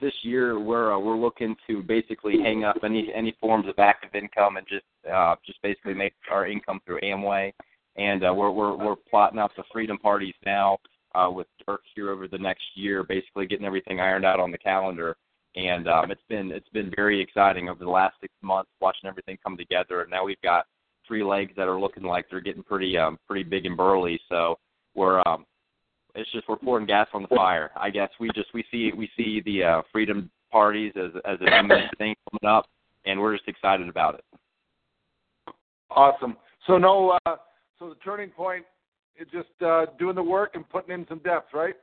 this 0.00 0.12
year 0.22 0.58
we're 0.58 0.92
uh, 0.92 0.98
we're 0.98 1.16
looking 1.16 1.54
to 1.66 1.82
basically 1.82 2.38
hang 2.42 2.64
up 2.64 2.76
any 2.84 3.10
any 3.14 3.34
forms 3.40 3.66
of 3.68 3.78
active 3.78 4.14
income 4.14 4.56
and 4.56 4.66
just 4.68 4.84
uh 5.10 5.34
just 5.46 5.62
basically 5.62 5.94
make 5.94 6.12
our 6.30 6.46
income 6.46 6.80
through 6.84 7.00
Amway. 7.00 7.52
And 7.96 8.24
uh, 8.24 8.34
we're 8.34 8.50
we're 8.50 8.76
we're 8.76 8.96
plotting 8.96 9.38
out 9.38 9.52
the 9.56 9.64
freedom 9.72 9.98
parties 9.98 10.34
now 10.44 10.78
uh 11.14 11.30
with 11.30 11.46
Dirk 11.66 11.82
here 11.94 12.10
over 12.10 12.28
the 12.28 12.38
next 12.38 12.64
year 12.74 13.04
basically 13.04 13.46
getting 13.46 13.66
everything 13.66 14.00
ironed 14.00 14.26
out 14.26 14.40
on 14.40 14.50
the 14.50 14.58
calendar. 14.58 15.16
And 15.56 15.88
um 15.88 16.10
it's 16.10 16.20
been 16.28 16.50
it's 16.50 16.68
been 16.70 16.92
very 16.94 17.20
exciting 17.22 17.68
over 17.68 17.84
the 17.84 17.90
last 17.90 18.16
6 18.20 18.32
months 18.42 18.70
watching 18.80 19.08
everything 19.08 19.38
come 19.42 19.56
together. 19.56 20.02
And 20.02 20.10
now 20.10 20.24
we've 20.24 20.42
got 20.42 20.66
three 21.06 21.24
legs 21.24 21.52
that 21.56 21.68
are 21.68 21.80
looking 21.80 22.04
like 22.04 22.26
they're 22.28 22.40
getting 22.40 22.62
pretty 22.62 22.98
um 22.98 23.18
pretty 23.26 23.44
big 23.44 23.66
and 23.66 23.76
burly. 23.76 24.20
So 24.28 24.58
we're 24.94 25.22
um 25.26 25.46
it's 26.14 26.30
just 26.32 26.48
we're 26.48 26.56
pouring 26.56 26.86
gas 26.86 27.08
on 27.14 27.22
the 27.22 27.28
fire. 27.28 27.70
I 27.76 27.90
guess 27.90 28.10
we 28.20 28.28
just 28.34 28.52
we 28.54 28.64
see 28.70 28.90
we 28.96 29.08
see 29.16 29.42
the 29.44 29.64
uh, 29.64 29.82
freedom 29.90 30.30
parties 30.50 30.92
as 30.96 31.10
as 31.24 31.38
a 31.40 31.44
thing 31.98 32.14
coming 32.30 32.56
up, 32.56 32.66
and 33.06 33.20
we're 33.20 33.36
just 33.36 33.48
excited 33.48 33.88
about 33.88 34.14
it. 34.14 34.24
Awesome. 35.90 36.36
So 36.66 36.78
no, 36.78 37.18
uh, 37.26 37.36
so 37.78 37.88
the 37.88 37.96
turning 38.04 38.30
point 38.30 38.64
is 39.18 39.26
just 39.32 39.48
uh, 39.64 39.86
doing 39.98 40.14
the 40.14 40.22
work 40.22 40.52
and 40.54 40.68
putting 40.68 40.94
in 40.94 41.06
some 41.08 41.18
depth, 41.18 41.52
right? 41.54 41.74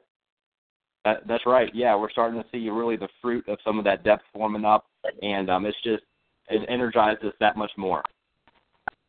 That, 1.05 1.27
that's 1.27 1.45
right. 1.45 1.69
Yeah, 1.73 1.95
we're 1.95 2.09
starting 2.09 2.41
to 2.41 2.47
see 2.51 2.69
really 2.69 2.97
the 2.97 3.07
fruit 3.21 3.47
of 3.47 3.57
some 3.63 3.79
of 3.79 3.85
that 3.85 4.03
depth 4.03 4.23
forming 4.33 4.65
up, 4.65 4.85
and 5.21 5.49
um, 5.49 5.65
it's 5.65 5.77
just 5.83 6.03
it 6.49 6.67
energized 6.69 7.23
us 7.23 7.33
that 7.39 7.57
much 7.57 7.71
more. 7.77 8.03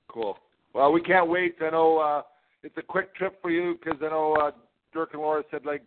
Cool. 0.08 0.36
Well, 0.74 0.92
we 0.92 1.00
can't 1.00 1.28
wait. 1.28 1.56
I 1.60 1.70
know 1.70 1.98
uh, 1.98 2.22
it's 2.62 2.76
a 2.76 2.82
quick 2.82 3.14
trip 3.14 3.40
for 3.42 3.50
you 3.50 3.78
because 3.82 3.98
I 4.02 4.08
know 4.08 4.34
uh, 4.34 4.50
Dirk 4.92 5.10
and 5.12 5.22
Laura 5.22 5.42
said 5.50 5.64
like 5.64 5.82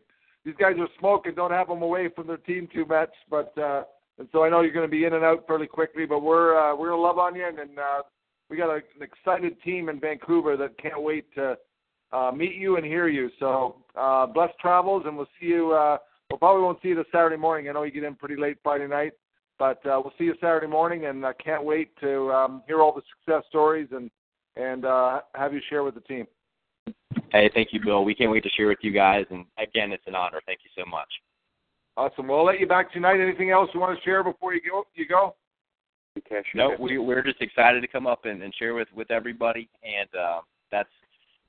these 0.45 0.55
guys 0.59 0.75
are 0.77 0.87
smoking, 0.99 1.35
don't 1.35 1.51
have 1.51 1.67
them 1.67 1.81
away 1.81 2.09
from 2.15 2.27
their 2.27 2.37
team 2.37 2.67
too 2.73 2.85
much. 2.85 3.11
But 3.29 3.57
uh, 3.57 3.83
and 4.19 4.27
so 4.31 4.43
I 4.43 4.49
know 4.49 4.61
you're 4.61 4.73
going 4.73 4.87
to 4.87 4.91
be 4.91 5.05
in 5.05 5.13
and 5.13 5.23
out 5.23 5.45
fairly 5.47 5.67
quickly, 5.67 6.05
but 6.05 6.19
we're 6.19 6.57
uh, 6.57 6.75
we're 6.75 6.89
gonna 6.89 7.01
love 7.01 7.17
on 7.17 7.35
you, 7.35 7.47
and, 7.47 7.59
and 7.59 7.79
uh, 7.79 8.01
we 8.49 8.57
got 8.57 8.69
a, 8.69 8.75
an 8.75 9.01
excited 9.01 9.61
team 9.63 9.89
in 9.89 9.99
Vancouver 9.99 10.57
that 10.57 10.77
can't 10.77 11.01
wait 11.01 11.33
to 11.35 11.57
uh, 12.11 12.31
meet 12.31 12.55
you 12.55 12.77
and 12.77 12.85
hear 12.85 13.07
you. 13.07 13.29
So 13.39 13.77
uh, 13.95 14.27
blessed 14.27 14.53
travels, 14.59 15.03
and 15.05 15.17
we'll 15.17 15.27
see 15.39 15.47
you. 15.47 15.71
Uh, 15.71 15.97
we'll 16.29 16.37
probably 16.39 16.61
won't 16.63 16.79
see 16.81 16.89
you 16.89 16.95
this 16.95 17.05
Saturday 17.11 17.37
morning. 17.37 17.69
I 17.69 17.73
know 17.73 17.83
you 17.83 17.91
get 17.91 18.03
in 18.03 18.15
pretty 18.15 18.39
late 18.39 18.57
Friday 18.61 18.87
night, 18.87 19.13
but 19.57 19.83
uh, 19.85 19.99
we'll 20.03 20.13
see 20.17 20.25
you 20.25 20.35
Saturday 20.39 20.67
morning, 20.67 21.05
and 21.05 21.25
I 21.25 21.29
uh, 21.29 21.33
can't 21.43 21.63
wait 21.63 21.95
to 22.01 22.31
um, 22.31 22.63
hear 22.67 22.81
all 22.81 22.93
the 22.93 23.01
success 23.17 23.43
stories 23.49 23.87
and 23.91 24.11
and 24.55 24.85
uh, 24.85 25.21
have 25.33 25.51
you 25.51 25.61
share 25.67 25.83
with 25.83 25.95
the 25.95 26.01
team. 26.01 26.27
Hey, 27.33 27.49
thank 27.53 27.69
you, 27.71 27.79
Bill. 27.83 28.05
We 28.05 28.13
can't 28.13 28.31
wait 28.31 28.43
to 28.43 28.49
share 28.49 28.67
with 28.67 28.77
you 28.81 28.91
guys. 28.91 29.25
And 29.31 29.45
again, 29.57 29.91
it's 29.91 30.03
an 30.05 30.13
honor. 30.13 30.39
Thank 30.45 30.59
you 30.63 30.69
so 30.77 30.87
much. 30.89 31.07
Awesome. 31.97 32.27
Well, 32.27 32.39
I'll 32.39 32.45
let 32.45 32.59
you 32.59 32.67
back 32.67 32.93
tonight. 32.93 33.19
Anything 33.19 33.49
else 33.49 33.69
you 33.73 33.79
want 33.79 33.97
to 33.97 34.03
share 34.03 34.23
before 34.23 34.53
you 34.53 34.61
go? 34.61 34.83
You 34.93 35.07
go? 35.07 35.35
Okay, 36.17 36.43
sure. 36.51 36.69
No, 36.69 36.75
we, 36.79 36.99
we're 36.99 37.23
just 37.23 37.41
excited 37.41 37.81
to 37.81 37.87
come 37.87 38.05
up 38.05 38.25
and, 38.25 38.43
and 38.43 38.53
share 38.55 38.75
with 38.75 38.87
with 38.95 39.09
everybody, 39.09 39.67
and 39.83 40.07
uh, 40.15 40.41
that's 40.71 40.89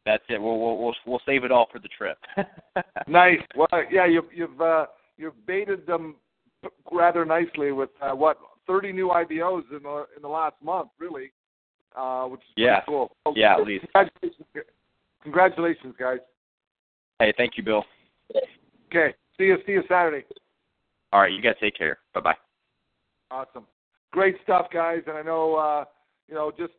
that's 0.07 0.23
it. 0.31 0.41
We'll, 0.41 0.59
we'll 0.59 0.79
we'll 0.79 0.95
we'll 1.07 1.21
save 1.27 1.45
it 1.45 1.53
all 1.53 1.69
for 1.71 1.79
the 1.79 1.89
trip. 1.89 2.17
nice. 3.07 3.41
Well, 3.55 3.69
yeah, 3.91 4.07
you've 4.07 4.33
you've 4.35 4.61
uh, 4.61 4.87
you've 5.19 5.47
baited 5.47 5.87
them 5.87 6.17
rather 6.91 7.27
nicely 7.27 7.73
with 7.73 7.91
uh, 8.01 8.13
what 8.13 8.39
30 8.67 8.93
new 8.93 9.09
IBOs 9.09 9.65
in 9.71 9.83
the 9.83 10.07
in 10.17 10.23
the 10.23 10.29
last 10.29 10.57
month, 10.63 10.89
really, 10.99 11.31
uh, 11.95 12.25
which 12.25 12.41
is 12.41 12.47
yeah. 12.57 12.81
cool. 12.87 13.15
yeah, 13.35 13.57
at 13.57 13.67
least. 13.67 13.85
Congratulations, 13.93 14.47
Congratulations, 15.25 15.95
guys. 15.99 16.19
Hey, 17.19 17.33
thank 17.37 17.57
you, 17.57 17.65
Bill. 17.65 17.85
Okay. 18.89 19.15
See 19.37 19.45
you. 19.45 19.57
See 19.67 19.73
you 19.73 19.83
Saturday. 19.89 20.25
All 21.13 21.21
right. 21.21 21.33
You 21.33 21.43
guys 21.43 21.55
take 21.61 21.77
care. 21.77 21.99
Bye 22.15 22.21
bye. 22.21 22.35
Awesome. 23.31 23.67
Great 24.13 24.37
stuff, 24.45 24.67
guys. 24.73 25.03
And 25.07 25.17
I 25.17 25.23
know, 25.23 25.57
uh, 25.57 25.85
you 26.29 26.35
know, 26.35 26.53
just 26.57 26.73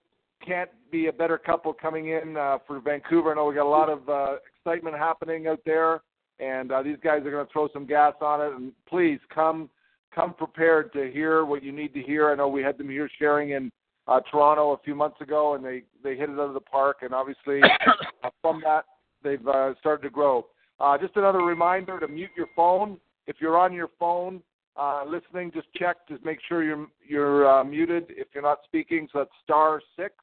can't 0.46 0.70
be 0.92 1.08
a 1.08 1.14
better 1.14 1.38
couple 1.38 1.74
coming 1.74 2.10
in 2.10 2.38
uh, 2.38 2.60
for 2.66 2.80
Vancouver. 2.80 3.32
I 3.32 3.36
know 3.36 3.46
we 3.46 3.56
got 3.56 3.66
a 3.66 3.70
lot 3.70 3.90
of 3.90 4.08
uh, 4.08 4.36
excitement 4.58 4.96
happening 4.96 5.48
out 5.48 5.60
there, 5.66 6.02
and 6.40 6.72
uh, 6.72 6.84
these 6.84 6.98
guys 7.04 7.26
are 7.26 7.32
going 7.32 7.46
to 7.46 7.52
throw 7.52 7.68
some 7.74 7.86
gas 7.86 8.14
on 8.22 8.42
it. 8.42 8.54
And 8.56 8.72
please 8.88 9.20
come, 9.34 9.70
come 10.14 10.34
prepared 10.34 10.94
to 10.94 11.12
hear 11.12 11.46
what 11.46 11.64
you 11.64 11.72
need 11.72 11.94
to 11.96 12.02
hear. 12.02 12.30
I 12.30 12.36
know 12.36 12.48
we 12.48 12.62
had 12.62 12.78
them 12.78 12.90
here 12.90 13.10
sharing 13.18 13.52
in 13.52 13.72
uh, 14.08 14.20
Toronto 14.32 14.72
a 14.74 14.78
few 14.84 14.96
months 14.96 15.20
ago, 15.22 15.56
and 15.56 15.64
they 15.66 15.84
they 16.04 16.16
hit 16.16 16.30
it 16.30 16.34
out 16.34 16.48
of 16.48 16.54
the 16.54 16.60
park. 16.60 16.98
And 17.02 17.14
obviously, 17.14 17.62
uh, 18.24 18.30
from 18.42 18.62
that, 18.64 18.86
they've 19.24 19.46
uh, 19.48 19.74
started 19.80 20.04
to 20.04 20.10
grow. 20.10 20.48
Uh, 20.80 20.98
just 20.98 21.16
another 21.16 21.40
reminder 21.40 22.00
to 22.00 22.08
mute 22.08 22.32
your 22.36 22.48
phone. 22.56 22.98
If 23.28 23.38
you're 23.40 23.58
on 23.58 23.74
your 23.74 23.90
phone 24.00 24.42
uh, 24.78 25.04
listening, 25.08 25.52
just 25.54 25.68
check. 25.74 25.98
Just 26.08 26.24
make 26.24 26.40
sure 26.48 26.64
you're 26.64 26.88
you're 27.08 27.48
uh, 27.50 27.64
muted 27.64 28.06
if 28.10 28.28
you're 28.34 28.44
not 28.44 28.60
speaking. 28.66 29.08
So 29.12 29.20
that's 29.20 29.32
star 29.44 29.82
six. 29.96 30.14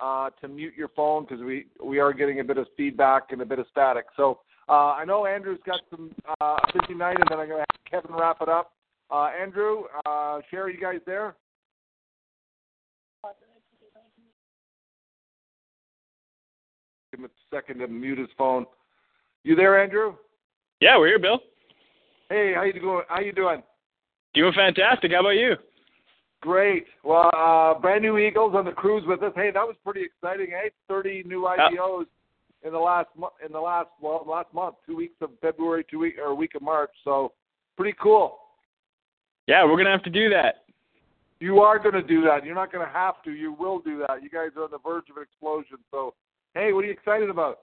uh, 0.00 0.30
to 0.40 0.48
mute 0.48 0.74
your 0.76 0.88
phone 0.88 1.24
because 1.24 1.42
we 1.42 1.66
we 1.82 1.98
are 1.98 2.12
getting 2.12 2.40
a 2.40 2.44
bit 2.44 2.58
of 2.58 2.66
feedback 2.76 3.30
and 3.30 3.40
a 3.40 3.44
bit 3.44 3.58
of 3.58 3.66
static. 3.70 4.06
So 4.16 4.40
uh, 4.68 4.92
I 4.92 5.04
know 5.04 5.26
Andrew's 5.26 5.60
got 5.66 5.80
some 5.90 6.10
uh, 6.40 6.56
busy 6.72 6.94
night, 6.94 7.16
and 7.18 7.26
then 7.30 7.38
I'm 7.38 7.48
going 7.48 7.62
to 7.62 7.66
have 7.92 8.02
Kevin 8.02 8.16
wrap 8.16 8.38
it 8.40 8.48
up. 8.48 8.72
Uh, 9.10 9.28
Andrew, 9.40 9.82
uh, 10.06 10.40
Sherry, 10.50 10.74
you 10.74 10.80
guys 10.80 11.00
there? 11.06 11.36
Him 17.14 17.24
a 17.24 17.28
second 17.54 17.78
to 17.78 17.86
mute 17.86 18.18
his 18.18 18.28
phone. 18.36 18.66
You 19.44 19.54
there, 19.54 19.82
Andrew? 19.82 20.14
Yeah, 20.80 20.98
we're 20.98 21.08
here, 21.08 21.18
Bill. 21.18 21.40
Hey, 22.28 22.52
how 22.54 22.64
you 22.64 22.72
doing? 22.72 23.02
How 23.08 23.20
you 23.20 23.32
doing? 23.32 23.62
Doing 24.34 24.52
fantastic. 24.52 25.12
How 25.12 25.20
about 25.20 25.30
you? 25.30 25.54
Great. 26.40 26.86
Well, 27.04 27.30
uh, 27.36 27.78
brand 27.78 28.02
new 28.02 28.18
Eagles 28.18 28.54
on 28.56 28.64
the 28.64 28.72
cruise 28.72 29.04
with 29.06 29.22
us. 29.22 29.32
Hey, 29.36 29.50
that 29.52 29.62
was 29.62 29.76
pretty 29.84 30.02
exciting. 30.02 30.48
Hey, 30.48 30.72
30 30.88 31.22
new 31.26 31.42
IBOs 31.42 32.06
in 32.64 32.72
the 32.72 32.78
last 32.78 33.08
in 33.44 33.52
the 33.52 33.60
last 33.60 33.88
well 34.00 34.24
last 34.28 34.52
month, 34.52 34.76
two 34.86 34.96
weeks 34.96 35.14
of 35.20 35.30
February, 35.40 35.84
two 35.90 36.00
week 36.00 36.16
or 36.18 36.34
week 36.34 36.54
of 36.54 36.62
March. 36.62 36.90
So 37.04 37.32
pretty 37.76 37.96
cool. 38.02 38.38
Yeah, 39.46 39.64
we're 39.64 39.76
gonna 39.76 39.92
have 39.92 40.02
to 40.02 40.10
do 40.10 40.28
that. 40.30 40.64
You 41.40 41.60
are 41.60 41.78
going 41.78 41.94
to 41.94 42.02
do 42.02 42.22
that. 42.22 42.44
You're 42.44 42.54
not 42.54 42.72
going 42.72 42.86
to 42.86 42.92
have 42.92 43.22
to. 43.24 43.30
You 43.30 43.52
will 43.52 43.80
do 43.80 43.98
that. 43.98 44.22
You 44.22 44.30
guys 44.30 44.48
are 44.56 44.64
on 44.64 44.70
the 44.70 44.78
verge 44.78 45.10
of 45.10 45.18
an 45.18 45.24
explosion. 45.24 45.76
So, 45.90 46.14
hey, 46.54 46.72
what 46.72 46.84
are 46.84 46.86
you 46.86 46.92
excited 46.92 47.30
about? 47.30 47.60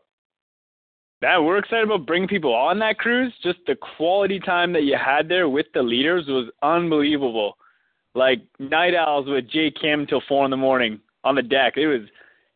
Yeah, 1.21 1.39
we're 1.39 1.57
excited 1.57 1.85
about 1.85 2.07
bringing 2.07 2.27
people 2.27 2.53
on 2.53 2.79
that 2.79 2.97
cruise. 2.97 3.33
Just 3.43 3.59
the 3.67 3.75
quality 3.97 4.39
time 4.39 4.73
that 4.73 4.83
you 4.83 4.97
had 4.97 5.29
there 5.29 5.47
with 5.49 5.67
the 5.73 5.83
leaders 5.83 6.25
was 6.27 6.49
unbelievable. 6.63 7.57
Like 8.15 8.39
night 8.59 8.95
owls 8.95 9.27
with 9.27 9.49
Jay 9.49 9.71
Kim 9.71 10.07
till 10.07 10.21
four 10.27 10.45
in 10.45 10.51
the 10.51 10.57
morning 10.57 10.99
on 11.23 11.35
the 11.35 11.43
deck. 11.43 11.73
It 11.77 11.87
was, 11.87 12.01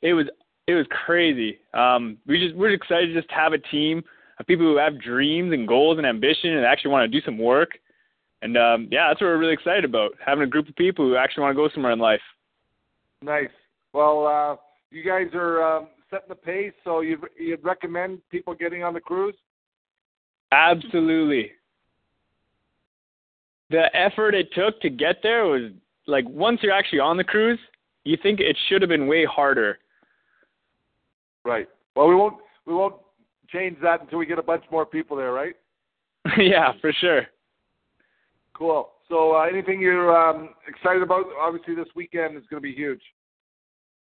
it 0.02 0.14
was, 0.14 0.26
it 0.68 0.74
was 0.74 0.88
crazy. 0.90 1.60
Um, 1.74 2.18
we 2.26 2.40
just 2.40 2.56
we're 2.56 2.72
excited 2.72 3.14
to 3.14 3.22
just 3.22 3.32
have 3.32 3.54
a 3.54 3.60
team 3.60 4.04
of 4.40 4.48
people 4.48 4.66
who 4.66 4.78
have 4.78 5.00
dreams 5.00 5.54
and 5.54 5.68
goals 5.68 5.98
and 5.98 6.08
ambition 6.08 6.58
and 6.58 6.66
actually 6.66 6.92
want 6.92 7.10
to 7.10 7.20
do 7.20 7.24
some 7.24 7.38
work. 7.38 7.78
And 8.42 8.58
um, 8.58 8.90
yeah, 8.92 9.08
that's 9.08 9.22
what 9.22 9.28
we're 9.28 9.38
really 9.38 9.54
excited 9.54 9.86
about 9.86 10.12
having 10.24 10.44
a 10.44 10.48
group 10.48 10.68
of 10.68 10.76
people 10.76 11.06
who 11.06 11.16
actually 11.16 11.44
want 11.44 11.56
to 11.56 11.62
go 11.62 11.70
somewhere 11.74 11.94
in 11.94 12.00
life. 12.00 12.22
Nice. 13.22 13.50
Well, 13.94 14.26
uh, 14.28 14.56
you 14.92 15.04
guys 15.04 15.28
are 15.34 15.64
um, 15.64 15.88
setting 16.16 16.30
the 16.30 16.36
pace, 16.36 16.74
so 16.84 17.02
you'd, 17.02 17.20
you'd 17.38 17.64
recommend 17.64 18.20
people 18.30 18.54
getting 18.54 18.84
on 18.84 18.94
the 18.94 19.00
cruise? 19.00 19.36
Absolutely. 20.52 21.52
The 23.70 23.96
effort 23.96 24.36
it 24.36 24.50
took 24.54 24.80
to 24.82 24.90
get 24.90 25.18
there 25.24 25.46
was 25.46 25.72
like 26.08 26.26
once 26.30 26.60
you're 26.62 26.72
actually 26.72 27.00
on 27.00 27.18
the 27.18 27.24
cruise, 27.24 27.60
you 28.04 28.18
think 28.22 28.40
it 28.40 28.56
should 28.70 28.82
have 28.82 28.90
been 28.90 29.08
way 29.08 29.26
harder. 29.26 29.80
Right. 31.44 31.68
Well, 31.96 32.08
we 32.08 32.16
won't 32.16 32.38
we 32.66 32.74
won't 32.74 32.96
change 33.50 33.78
that 33.82 34.02
until 34.02 34.20
we 34.20 34.26
get 34.26 34.40
a 34.40 34.44
bunch 34.44 34.64
more 34.72 34.86
people 34.86 35.18
there, 35.18 35.34
right? 35.34 35.56
yeah, 36.38 36.74
for 36.80 36.94
sure. 36.94 37.24
Cool. 38.54 38.90
So, 39.10 39.36
uh, 39.36 39.42
anything 39.42 39.82
you're 39.82 40.16
um, 40.16 40.50
excited 40.68 41.04
about? 41.04 41.26
Obviously, 41.40 41.76
this 41.76 41.88
weekend 41.96 42.38
is 42.38 42.44
going 42.50 42.62
to 42.62 42.68
be 42.68 42.74
huge. 42.74 43.02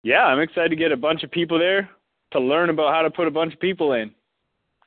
Yeah, 0.03 0.25
I'm 0.25 0.41
excited 0.41 0.71
to 0.71 0.77
get 0.77 0.91
a 0.91 0.97
bunch 0.97 1.23
of 1.23 1.31
people 1.31 1.59
there 1.59 1.89
to 2.33 2.41
learn 2.41 2.71
about 2.71 2.95
how 2.95 3.03
to 3.03 3.11
put 3.11 3.27
a 3.27 3.31
bunch 3.31 3.55
of 3.55 3.61
people 3.61 3.93
in. 3.95 4.11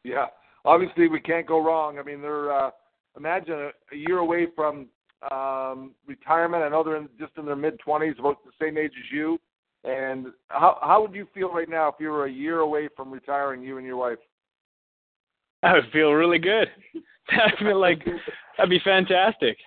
Yeah, 0.04 0.28
obviously 0.66 1.08
we 1.08 1.20
can't 1.20 1.48
go 1.48 1.64
wrong. 1.64 2.00
I 2.00 2.04
mean, 2.04 2.22
they're 2.22 2.52
uh, 2.52 2.72
imagine 3.18 3.54
a, 3.54 3.70
a 3.94 3.98
year 3.98 4.20
away 4.20 4.48
from 4.56 4.88
um, 5.32 5.92
retirement. 6.08 6.64
I 6.64 6.70
know 6.70 6.84
they're 6.84 6.98
in, 6.98 7.10
just 7.20 7.34
in 7.38 7.46
their 7.46 7.56
mid 7.56 7.80
twenties, 7.80 8.16
about 8.20 8.38
the 8.44 8.52
same 8.60 8.78
age 8.78 8.92
as 8.98 9.12
you. 9.12 9.40
And 9.84 10.28
how 10.50 10.78
how 10.82 11.02
would 11.02 11.14
you 11.14 11.28
feel 11.34 11.52
right 11.52 11.70
now 11.70 11.88
if 11.90 11.96
you 12.00 12.10
were 12.10 12.26
a 12.26 12.32
year 12.32 12.60
away 12.60 12.90
from 12.96 13.12
retiring, 13.12 13.64
you 13.64 13.78
and 13.78 13.86
your 13.86 13.98
wife? 13.98 14.20
I 15.64 15.74
would 15.74 15.92
feel 15.92 16.12
really 16.14 16.40
good. 16.40 16.68
I 17.30 17.52
feel 17.60 17.80
like 17.80 18.04
that'd 18.58 18.70
be 18.70 18.82
fantastic. 18.84 19.58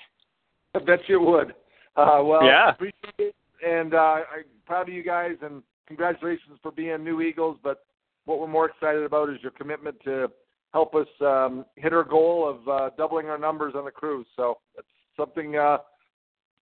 I 0.74 0.80
bet 0.80 1.00
you 1.06 1.20
would. 1.20 1.50
Uh, 1.96 2.20
well, 2.24 2.44
Yeah. 2.44 2.70
appreciate 2.70 3.14
it, 3.18 3.34
and 3.64 3.94
uh, 3.94 3.96
I'm 3.96 4.44
proud 4.66 4.88
of 4.88 4.94
you 4.94 5.04
guys, 5.04 5.36
and 5.40 5.62
congratulations 5.86 6.58
for 6.62 6.72
being 6.72 7.02
new 7.04 7.20
Eagles. 7.20 7.58
But 7.62 7.84
what 8.24 8.40
we're 8.40 8.46
more 8.46 8.68
excited 8.68 9.02
about 9.02 9.30
is 9.30 9.36
your 9.42 9.52
commitment 9.52 9.96
to 10.04 10.30
help 10.72 10.94
us 10.94 11.06
um, 11.20 11.64
hit 11.76 11.92
our 11.92 12.04
goal 12.04 12.48
of 12.48 12.68
uh, 12.68 12.90
doubling 12.96 13.26
our 13.26 13.38
numbers 13.38 13.74
on 13.76 13.84
the 13.84 13.90
cruise. 13.90 14.26
So 14.36 14.58
that's 14.74 14.86
something 15.16 15.56
uh, 15.56 15.78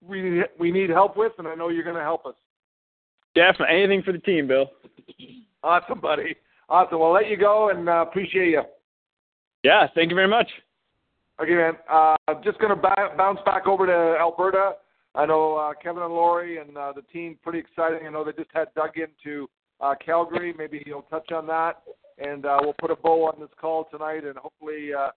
we 0.05 0.43
we 0.59 0.71
need 0.71 0.89
help 0.89 1.17
with, 1.17 1.33
and 1.37 1.47
I 1.47 1.55
know 1.55 1.69
you're 1.69 1.83
going 1.83 1.95
to 1.95 2.01
help 2.01 2.25
us. 2.25 2.35
Definitely 3.35 3.77
anything 3.77 4.03
for 4.03 4.11
the 4.11 4.19
team, 4.19 4.47
Bill. 4.47 4.71
Awesome, 5.63 5.99
buddy. 5.99 6.35
Awesome. 6.69 6.99
Well, 6.99 7.11
let 7.11 7.27
you 7.27 7.37
go, 7.37 7.69
and 7.69 7.89
uh, 7.89 8.05
appreciate 8.07 8.49
you. 8.49 8.61
Yeah, 9.63 9.87
thank 9.93 10.09
you 10.09 10.15
very 10.15 10.27
much. 10.27 10.47
Okay, 11.41 11.53
man. 11.53 11.73
Uh, 11.89 12.15
I'm 12.27 12.43
just 12.43 12.59
going 12.59 12.75
to 12.75 12.81
ba- 12.81 13.13
bounce 13.17 13.39
back 13.45 13.67
over 13.67 13.85
to 13.85 14.17
Alberta. 14.19 14.73
I 15.15 15.25
know 15.25 15.55
uh, 15.55 15.73
Kevin 15.81 16.03
and 16.03 16.13
Lori 16.13 16.57
and 16.57 16.77
uh, 16.77 16.93
the 16.95 17.01
team 17.13 17.37
pretty 17.43 17.59
exciting. 17.59 18.05
I 18.05 18.09
know 18.09 18.23
they 18.23 18.31
just 18.31 18.51
had 18.53 18.67
Doug 18.75 18.91
into 18.97 19.49
uh, 19.81 19.95
Calgary. 20.03 20.53
Maybe 20.57 20.81
he'll 20.85 21.03
touch 21.03 21.31
on 21.31 21.47
that, 21.47 21.81
and 22.17 22.45
uh, 22.45 22.59
we'll 22.61 22.75
put 22.79 22.91
a 22.91 22.95
bow 22.95 23.25
on 23.25 23.39
this 23.39 23.49
call 23.59 23.87
tonight. 23.91 24.23
And 24.23 24.37
hopefully, 24.37 24.91
uh, 24.93 25.09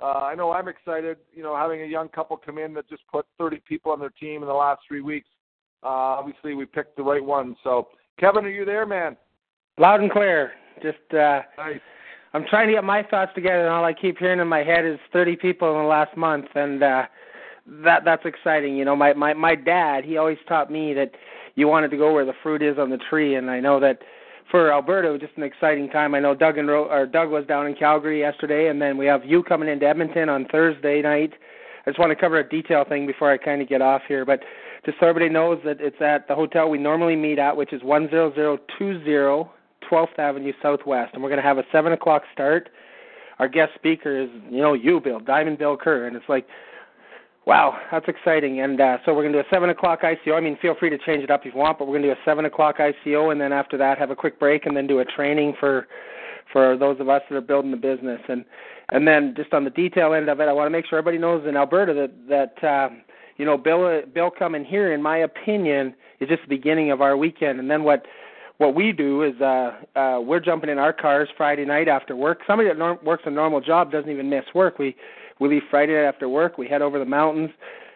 uh, 0.00 0.20
I 0.20 0.34
know 0.34 0.52
I'm 0.52 0.68
excited. 0.68 1.16
You 1.34 1.42
know, 1.42 1.56
having 1.56 1.82
a 1.82 1.86
young 1.86 2.08
couple 2.08 2.36
come 2.36 2.58
in 2.58 2.74
that 2.74 2.88
just 2.88 3.02
put 3.10 3.26
30 3.38 3.62
people 3.66 3.92
on 3.92 4.00
their 4.00 4.10
team 4.10 4.42
in 4.42 4.48
the 4.48 4.54
last 4.54 4.82
three 4.86 5.00
weeks. 5.00 5.28
Uh, 5.82 5.86
obviously, 6.18 6.54
we 6.54 6.66
picked 6.66 6.96
the 6.96 7.02
right 7.02 7.24
one. 7.24 7.56
So, 7.64 7.88
Kevin, 8.18 8.44
are 8.44 8.50
you 8.50 8.64
there, 8.64 8.84
man? 8.84 9.16
Loud 9.78 10.00
and 10.00 10.10
clear. 10.10 10.52
Just 10.82 10.98
uh 11.12 11.40
Nice. 11.56 11.80
I'm 12.34 12.44
trying 12.50 12.68
to 12.68 12.74
get 12.74 12.84
my 12.84 13.02
thoughts 13.02 13.32
together 13.34 13.60
and 13.60 13.68
all 13.68 13.84
I 13.84 13.92
keep 13.92 14.18
hearing 14.18 14.40
in 14.40 14.48
my 14.48 14.62
head 14.62 14.84
is 14.84 14.98
30 15.12 15.36
people 15.36 15.70
in 15.72 15.82
the 15.82 15.88
last 15.88 16.16
month 16.16 16.46
and 16.54 16.82
uh 16.82 17.06
that 17.84 18.04
that's 18.04 18.24
exciting. 18.24 18.76
You 18.76 18.84
know, 18.84 18.96
my 18.96 19.12
my 19.12 19.34
my 19.34 19.54
dad, 19.54 20.04
he 20.04 20.16
always 20.16 20.38
taught 20.48 20.70
me 20.70 20.94
that 20.94 21.12
you 21.54 21.68
wanted 21.68 21.90
to 21.90 21.96
go 21.96 22.12
where 22.12 22.24
the 22.24 22.34
fruit 22.42 22.62
is 22.62 22.78
on 22.78 22.90
the 22.90 22.98
tree 23.10 23.34
and 23.34 23.50
I 23.50 23.60
know 23.60 23.80
that 23.80 23.98
for 24.50 24.72
Alberta, 24.72 25.18
just 25.18 25.36
an 25.36 25.42
exciting 25.42 25.90
time. 25.90 26.14
I 26.14 26.20
know 26.20 26.34
Doug 26.34 26.56
and 26.56 26.68
Ro- 26.68 26.90
or 26.90 27.06
Doug 27.06 27.30
was 27.30 27.44
down 27.46 27.66
in 27.66 27.74
Calgary 27.74 28.20
yesterday, 28.20 28.68
and 28.68 28.80
then 28.80 28.96
we 28.96 29.04
have 29.04 29.24
you 29.24 29.42
coming 29.42 29.68
into 29.68 29.86
Edmonton 29.86 30.30
on 30.30 30.46
Thursday 30.46 31.02
night. 31.02 31.34
I 31.84 31.90
just 31.90 31.98
want 31.98 32.10
to 32.10 32.16
cover 32.16 32.38
a 32.38 32.48
detail 32.48 32.84
thing 32.88 33.06
before 33.06 33.30
I 33.30 33.36
kind 33.36 33.60
of 33.60 33.68
get 33.68 33.82
off 33.82 34.02
here, 34.08 34.24
but 34.24 34.40
just 34.86 34.98
so 35.00 35.06
everybody 35.06 35.30
knows 35.30 35.60
that 35.64 35.80
it's 35.80 36.00
at 36.00 36.28
the 36.28 36.34
hotel 36.34 36.70
we 36.70 36.78
normally 36.78 37.16
meet 37.16 37.38
at, 37.38 37.56
which 37.56 37.72
is 37.72 37.82
10020 37.82 39.50
12th 39.90 40.18
Avenue 40.18 40.52
Southwest, 40.62 41.14
and 41.14 41.22
we're 41.22 41.28
going 41.28 41.40
to 41.40 41.46
have 41.46 41.58
a 41.58 41.64
seven 41.72 41.92
o'clock 41.92 42.22
start. 42.32 42.68
Our 43.38 43.48
guest 43.48 43.72
speaker 43.74 44.20
is, 44.20 44.28
you 44.50 44.60
know, 44.60 44.74
you, 44.74 45.00
Bill, 45.00 45.20
Diamond 45.20 45.58
Bill 45.58 45.76
Kerr, 45.76 46.06
and 46.06 46.16
it's 46.16 46.28
like, 46.28 46.46
wow, 47.48 47.78
that's 47.90 48.06
exciting. 48.06 48.60
And 48.60 48.78
uh, 48.78 48.98
so 49.04 49.14
we're 49.14 49.22
going 49.22 49.32
to 49.32 49.42
do 49.42 49.48
a 49.48 49.50
seven 49.50 49.70
o'clock 49.70 50.02
ICO. 50.02 50.36
I 50.36 50.40
mean, 50.40 50.58
feel 50.60 50.76
free 50.78 50.90
to 50.90 50.98
change 50.98 51.24
it 51.24 51.30
up 51.30 51.40
if 51.46 51.54
you 51.54 51.58
want, 51.58 51.78
but 51.78 51.88
we're 51.88 51.94
going 51.98 52.02
to 52.02 52.14
do 52.14 52.20
a 52.20 52.24
seven 52.24 52.44
o'clock 52.44 52.76
ICO, 52.76 53.32
and 53.32 53.40
then 53.40 53.52
after 53.52 53.78
that, 53.78 53.98
have 53.98 54.10
a 54.10 54.16
quick 54.16 54.38
break, 54.38 54.66
and 54.66 54.76
then 54.76 54.86
do 54.86 55.00
a 55.00 55.04
training 55.04 55.54
for 55.58 55.88
for 56.52 56.76
those 56.76 57.00
of 57.00 57.08
us 57.08 57.22
that 57.28 57.36
are 57.36 57.40
building 57.40 57.70
the 57.70 57.76
business. 57.76 58.20
And 58.28 58.44
and 58.90 59.08
then 59.08 59.34
just 59.36 59.52
on 59.54 59.64
the 59.64 59.70
detail 59.70 60.12
end 60.12 60.28
of 60.28 60.40
it, 60.40 60.44
I 60.44 60.52
want 60.52 60.66
to 60.66 60.70
make 60.70 60.86
sure 60.86 60.98
everybody 60.98 61.18
knows 61.18 61.44
in 61.48 61.56
Alberta 61.56 61.94
that 61.94 62.54
that. 62.60 62.68
Um, 62.68 63.02
you 63.38 63.44
know, 63.44 63.56
Bill 63.56 64.02
Bill 64.12 64.32
coming 64.36 64.64
here, 64.64 64.92
in 64.92 65.00
my 65.00 65.18
opinion, 65.18 65.94
is 66.18 66.28
just 66.28 66.42
the 66.42 66.48
beginning 66.48 66.90
of 66.90 67.00
our 67.00 67.16
weekend. 67.16 67.60
And 67.60 67.70
then 67.70 67.84
what 67.84 68.04
what 68.56 68.74
we 68.74 68.90
do 68.90 69.22
is 69.22 69.40
uh, 69.40 69.70
uh, 69.96 70.20
we're 70.20 70.40
jumping 70.40 70.70
in 70.70 70.78
our 70.78 70.92
cars 70.92 71.28
Friday 71.36 71.64
night 71.64 71.86
after 71.86 72.16
work. 72.16 72.40
Somebody 72.48 72.68
that 72.68 72.76
norm- 72.76 72.98
works 73.04 73.22
a 73.26 73.30
normal 73.30 73.60
job 73.60 73.92
doesn't 73.92 74.10
even 74.10 74.28
miss 74.28 74.42
work. 74.56 74.80
We 74.80 74.96
we 75.40 75.48
leave 75.48 75.62
Friday 75.70 75.94
night 75.94 76.04
after 76.04 76.28
work. 76.28 76.58
We 76.58 76.68
head 76.68 76.82
over 76.82 76.98
the 76.98 77.04
mountains, 77.04 77.50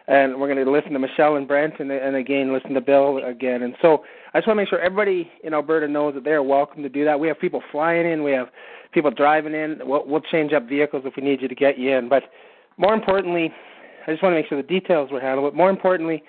and 0.07 0.39
we're 0.39 0.53
going 0.53 0.63
to 0.63 0.71
listen 0.71 0.91
to 0.93 0.99
Michelle 0.99 1.35
and 1.35 1.47
Brent, 1.47 1.79
and, 1.79 1.91
and 1.91 2.15
again 2.15 2.53
listen 2.53 2.73
to 2.73 2.81
Bill 2.81 3.17
again. 3.17 3.63
And 3.63 3.75
so 3.81 4.03
I 4.33 4.39
just 4.39 4.47
want 4.47 4.57
to 4.57 4.61
make 4.61 4.69
sure 4.69 4.79
everybody 4.79 5.29
in 5.43 5.53
Alberta 5.53 5.87
knows 5.87 6.13
that 6.15 6.23
they 6.23 6.31
are 6.31 6.43
welcome 6.43 6.83
to 6.83 6.89
do 6.89 7.05
that. 7.05 7.19
We 7.19 7.27
have 7.27 7.39
people 7.39 7.61
flying 7.71 8.09
in. 8.09 8.23
We 8.23 8.31
have 8.31 8.47
people 8.93 9.11
driving 9.11 9.53
in. 9.53 9.79
We'll, 9.83 10.05
we'll 10.05 10.21
change 10.21 10.53
up 10.53 10.67
vehicles 10.67 11.03
if 11.05 11.15
we 11.15 11.23
need 11.23 11.41
you 11.41 11.47
to 11.47 11.55
get 11.55 11.77
you 11.77 11.91
in. 11.91 12.09
But 12.09 12.23
more 12.77 12.93
importantly, 12.93 13.53
I 14.07 14.11
just 14.11 14.23
want 14.23 14.33
to 14.33 14.39
make 14.39 14.47
sure 14.47 14.61
the 14.61 14.67
details 14.67 15.11
were 15.11 15.21
handled. 15.21 15.51
But 15.51 15.57
more 15.57 15.69
importantly, 15.69 16.23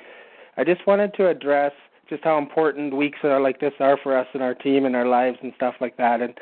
I 0.56 0.64
just 0.64 0.86
wanted 0.86 1.14
to 1.14 1.28
address 1.28 1.72
just 2.08 2.22
how 2.22 2.38
important 2.38 2.94
weeks 2.94 3.18
that 3.22 3.30
are 3.30 3.40
like 3.40 3.60
this 3.60 3.72
are 3.80 3.98
for 4.02 4.16
us 4.16 4.26
and 4.34 4.42
our 4.42 4.54
team 4.54 4.84
and 4.84 4.94
our 4.94 5.06
lives 5.06 5.38
and 5.42 5.52
stuff 5.56 5.74
like 5.80 5.96
that. 5.96 6.20
And 6.20 6.34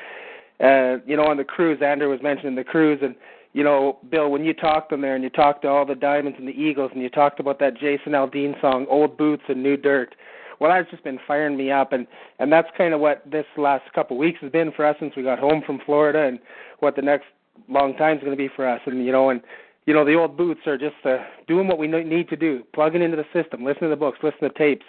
uh, 0.61 1.03
you 1.07 1.17
know, 1.17 1.25
on 1.25 1.37
the 1.37 1.45
cruise, 1.45 1.81
Andrew 1.83 2.11
was 2.11 2.21
mentioning 2.23 2.55
the 2.55 2.65
cruise, 2.65 3.01
and 3.03 3.15
you 3.53 3.63
know, 3.63 3.99
Bill, 4.11 4.31
when 4.31 4.45
you 4.45 4.55
talked 4.55 4.93
on 4.93 5.01
there 5.01 5.15
and 5.15 5.23
you 5.23 5.31
talked 5.31 5.63
to 5.63 5.69
all 5.69 5.85
the 5.85 5.95
Diamonds 5.95 6.39
and 6.39 6.49
the 6.49 6.53
Eagles, 6.53 6.91
and 6.95 7.03
you 7.03 7.11
talked 7.11 7.39
about 7.39 7.59
that 7.59 7.75
Jason 7.75 8.13
Aldean 8.13 8.59
song, 8.61 8.87
"Old 8.89 9.17
Boots 9.17 9.43
and 9.49 9.63
New 9.63 9.77
Dirt." 9.77 10.15
Well, 10.59 10.71
that's 10.71 10.91
just 10.91 11.05
been 11.05 11.19
firing 11.27 11.57
me 11.57 11.71
up, 11.71 11.93
and 11.93 12.07
and 12.39 12.51
that's 12.51 12.69
kind 12.79 12.95
of 12.95 13.01
what 13.01 13.23
this 13.31 13.47
last 13.57 13.93
couple 13.93 14.17
of 14.17 14.21
weeks 14.21 14.41
has 14.41 14.51
been 14.51 14.73
for 14.73 14.87
us 14.87 14.97
since 15.01 15.15
we 15.17 15.23
got 15.23 15.39
home 15.39 15.63
from 15.67 15.81
Florida, 15.85 16.21
and 16.21 16.39
what 16.81 16.97
the 16.97 17.03
next 17.03 17.27
long 17.69 17.95
time 17.97 18.17
is 18.17 18.23
going 18.23 18.37
to 18.37 18.43
be 18.43 18.49
for 18.55 18.67
us. 18.67 18.81
And 18.87 19.05
you 19.05 19.13
know, 19.13 19.31
and 19.31 19.43
you 19.87 19.93
know, 19.93 20.05
the 20.05 20.15
old 20.15 20.37
boots 20.37 20.61
are 20.67 20.79
just 20.79 20.97
uh, 21.05 21.19
doing 21.47 21.69
what 21.69 21.79
we 21.79 21.89
need 21.89 22.29
to 22.31 22.37
do, 22.37 22.63
plugging 22.73 23.03
into 23.03 23.17
the 23.17 23.27
system, 23.33 23.65
listening 23.65 23.91
to 23.91 23.97
the 23.97 23.97
books, 23.97 24.19
listening 24.23 24.51
to 24.51 24.59
tapes, 24.59 24.87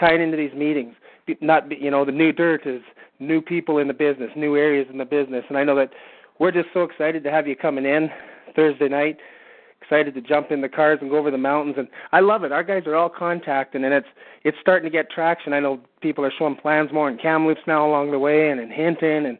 tying 0.00 0.22
into 0.22 0.36
these 0.36 0.54
meetings, 0.54 0.94
not 1.40 1.70
you 1.78 1.90
know 1.90 2.04
the 2.04 2.12
new 2.12 2.32
dirt 2.32 2.66
is 2.66 2.80
new 3.18 3.42
people 3.42 3.78
in 3.78 3.88
the 3.88 3.94
business, 3.94 4.30
new 4.36 4.56
areas 4.56 4.86
in 4.90 4.98
the 4.98 5.04
business, 5.04 5.44
and 5.48 5.58
I 5.58 5.64
know 5.64 5.76
that 5.76 5.90
we're 6.38 6.52
just 6.52 6.68
so 6.72 6.82
excited 6.82 7.24
to 7.24 7.30
have 7.30 7.46
you 7.46 7.56
coming 7.56 7.84
in 7.84 8.08
Thursday 8.54 8.88
night. 8.88 9.18
Excited 9.80 10.14
to 10.14 10.20
jump 10.20 10.50
in 10.50 10.60
the 10.60 10.68
cars 10.68 10.98
and 11.00 11.08
go 11.08 11.16
over 11.16 11.30
the 11.30 11.38
mountains, 11.38 11.76
and 11.78 11.88
I 12.12 12.20
love 12.20 12.44
it. 12.44 12.52
Our 12.52 12.64
guys 12.64 12.82
are 12.86 12.96
all 12.96 13.08
contacting, 13.08 13.84
and 13.84 13.94
it's 13.94 14.08
it's 14.44 14.56
starting 14.60 14.84
to 14.84 14.90
get 14.90 15.10
traction. 15.10 15.52
I 15.52 15.60
know 15.60 15.80
people 16.02 16.24
are 16.24 16.32
showing 16.36 16.56
plans 16.56 16.92
more 16.92 17.08
in 17.08 17.16
Kamloops 17.16 17.60
now 17.66 17.88
along 17.88 18.10
the 18.10 18.18
way, 18.18 18.50
and 18.50 18.60
in 18.60 18.70
Hinton, 18.70 19.26
and 19.26 19.38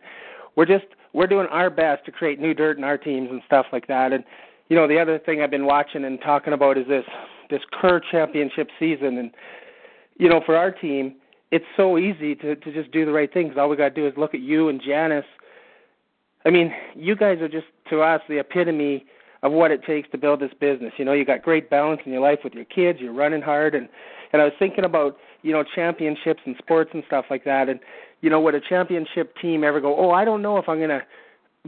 we're 0.57 0.64
just 0.64 0.87
we're 1.12 1.26
doing 1.26 1.49
our 1.49 1.71
best 1.71 2.05
to 2.07 2.12
create 2.12 2.40
new 2.40 2.55
dirt 2.55 2.78
in 2.78 2.85
our 2.85 2.97
teams 2.97 3.28
and 3.31 3.43
stuff 3.47 3.67
like 3.73 3.88
that. 3.88 4.12
And 4.12 4.25
you 4.69 4.76
know, 4.76 4.87
the 4.87 4.99
other 4.99 5.19
thing 5.19 5.43
I've 5.43 5.50
been 5.50 5.67
watching 5.67 6.05
and 6.05 6.21
talking 6.21 6.52
about 6.52 6.78
is 6.78 6.87
this 6.87 7.05
this 7.50 7.62
Kerr 7.73 8.00
Championship 8.11 8.69
season, 8.78 9.19
and 9.19 9.31
you 10.19 10.28
know, 10.28 10.40
for 10.47 10.57
our 10.57 10.71
team, 10.71 11.17
it's 11.50 11.64
so 11.76 11.99
easy 11.99 12.35
to 12.37 12.57
to 12.57 12.73
just 12.73 12.90
do 12.93 13.05
the 13.05 13.12
right 13.12 13.33
things. 13.33 13.55
All 13.59 13.69
we 13.69 13.76
got 13.76 13.90
to 13.90 13.95
do 13.95 14.07
is 14.07 14.14
look 14.17 14.35
at 14.35 14.40
you 14.40 14.69
and 14.69 14.81
Janice. 14.81 15.25
I 16.49 16.50
mean, 16.50 16.73
you 16.95 17.14
guys 17.14 17.43
are 17.43 17.49
just 17.49 17.67
to 17.90 18.00
us 18.00 18.23
the 18.26 18.38
epitome 18.38 19.05
of 19.43 19.52
what 19.52 19.71
it 19.71 19.85
takes 19.85 20.09
to 20.12 20.19
build 20.19 20.40
this 20.40 20.52
business. 20.59 20.95
You 20.97 21.05
know, 21.05 21.12
you 21.12 21.26
got 21.26 21.43
great 21.43 21.69
balance 21.69 22.00
in 22.07 22.12
your 22.12 22.23
life 22.23 22.38
with 22.43 22.55
your 22.55 22.64
kids. 22.64 23.00
You're 23.02 23.12
running 23.12 23.43
hard, 23.43 23.75
and 23.75 23.87
and 24.33 24.40
I 24.40 24.47
was 24.47 24.55
thinking 24.59 24.85
about 24.85 25.19
you 25.43 25.52
know 25.52 25.62
championships 25.62 26.40
and 26.47 26.57
sports 26.57 26.90
and 26.95 27.02
stuff 27.07 27.26
like 27.28 27.45
that. 27.45 27.69
And 27.69 27.81
you 28.23 28.31
know, 28.31 28.40
would 28.40 28.55
a 28.55 28.62
championship 28.67 29.37
team 29.43 29.62
ever 29.62 29.78
go? 29.78 29.95
Oh, 29.95 30.12
I 30.12 30.25
don't 30.25 30.40
know 30.40 30.57
if 30.57 30.71
I'm 30.71 30.81
gonna 30.81 31.02